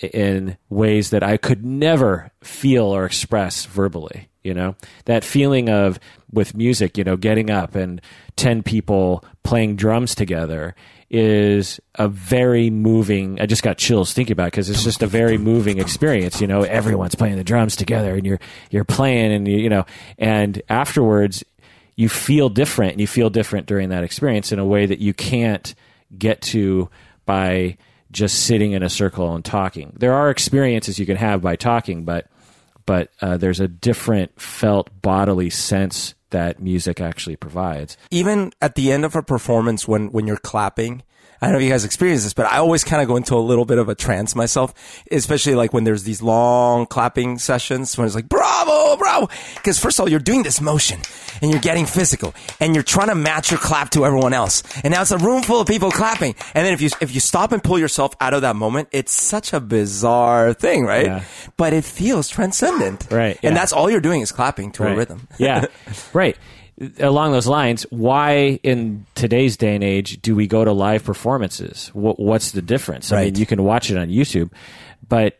[0.01, 4.29] in ways that I could never feel or express verbally.
[4.43, 5.99] You know, that feeling of
[6.31, 8.01] with music, you know, getting up and
[8.35, 10.75] 10 people playing drums together
[11.09, 13.39] is a very moving.
[13.39, 16.41] I just got chills thinking about it because it's just a very moving experience.
[16.41, 19.85] You know, everyone's playing the drums together and you're, you're playing and you, you know,
[20.17, 21.43] and afterwards
[21.95, 25.13] you feel different and you feel different during that experience in a way that you
[25.13, 25.73] can't
[26.17, 26.89] get to
[27.25, 27.77] by
[28.11, 29.93] just sitting in a circle and talking.
[29.97, 32.27] There are experiences you can have by talking, but
[32.85, 37.97] but uh, there's a different felt bodily sense that music actually provides.
[38.11, 41.03] Even at the end of a performance, when when you're clapping,
[41.43, 43.35] I don't know if you guys experience this, but I always kind of go into
[43.35, 44.73] a little bit of a trance myself,
[45.11, 49.27] especially like when there's these long clapping sessions when it's like, bravo, bravo.
[49.55, 51.01] Because first of all, you're doing this motion
[51.41, 54.63] and you're getting physical and you're trying to match your clap to everyone else.
[54.85, 56.33] And now it's a room full of people clapping.
[56.55, 59.11] And then if you, if you stop and pull yourself out of that moment, it's
[59.11, 61.07] such a bizarre thing, right?
[61.07, 61.23] Yeah.
[61.57, 63.07] But it feels transcendent.
[63.11, 65.27] Right, And that's all you're doing is clapping to a rhythm.
[65.37, 65.65] yeah,
[66.13, 66.37] right.
[66.99, 71.91] Along those lines, why in today's day and age do we go to live performances?
[71.93, 73.11] What, what's the difference?
[73.11, 74.51] I mean, you can watch it on YouTube,
[75.07, 75.39] but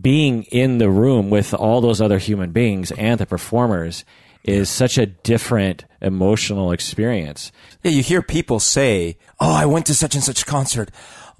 [0.00, 4.04] being in the room with all those other human beings and the performers
[4.44, 7.52] is such a different emotional experience.
[7.82, 10.90] Yeah, you hear people say, "Oh, I went to such and such concert.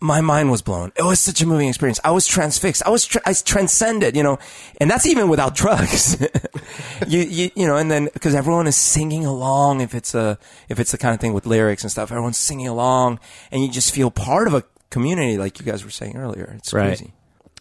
[0.01, 0.93] My mind was blown.
[0.97, 1.99] It was such a moving experience.
[2.05, 2.83] I was transfixed.
[2.87, 4.39] I was tra- I transcended." You know,
[4.81, 6.17] and that's even without drugs.
[7.09, 10.39] you, you you know, and then because everyone is singing along, if it's a
[10.69, 13.19] if it's the kind of thing with lyrics and stuff, everyone's singing along,
[13.51, 16.55] and you just feel part of a community, like you guys were saying earlier.
[16.59, 16.87] It's Right.
[16.87, 17.13] crazy.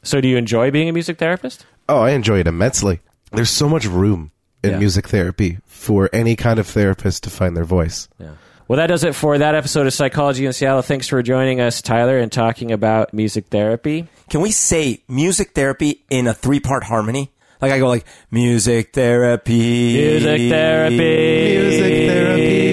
[0.04, 1.66] So, do you enjoy being a music therapist?
[1.90, 3.02] Oh, I enjoy it immensely.
[3.32, 4.32] There's so much room
[4.64, 4.78] in Yeah.
[4.80, 8.08] music therapy for any kind of therapist to find their voice.
[8.20, 8.32] Yeah.
[8.68, 10.82] Well, that does it for that episode of Psychology in Seattle.
[10.82, 14.07] Thanks for joining us, Tyler, and talking about music therapy.
[14.30, 17.32] Can we say music therapy in a three part harmony?
[17.61, 21.57] Like I go like music therapy, Music therapy.
[21.57, 22.68] Music therapy.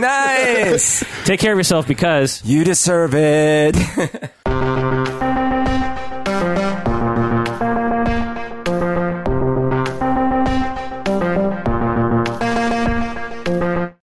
[0.00, 1.04] Nice.
[1.24, 3.76] Take care of yourself because you deserve it.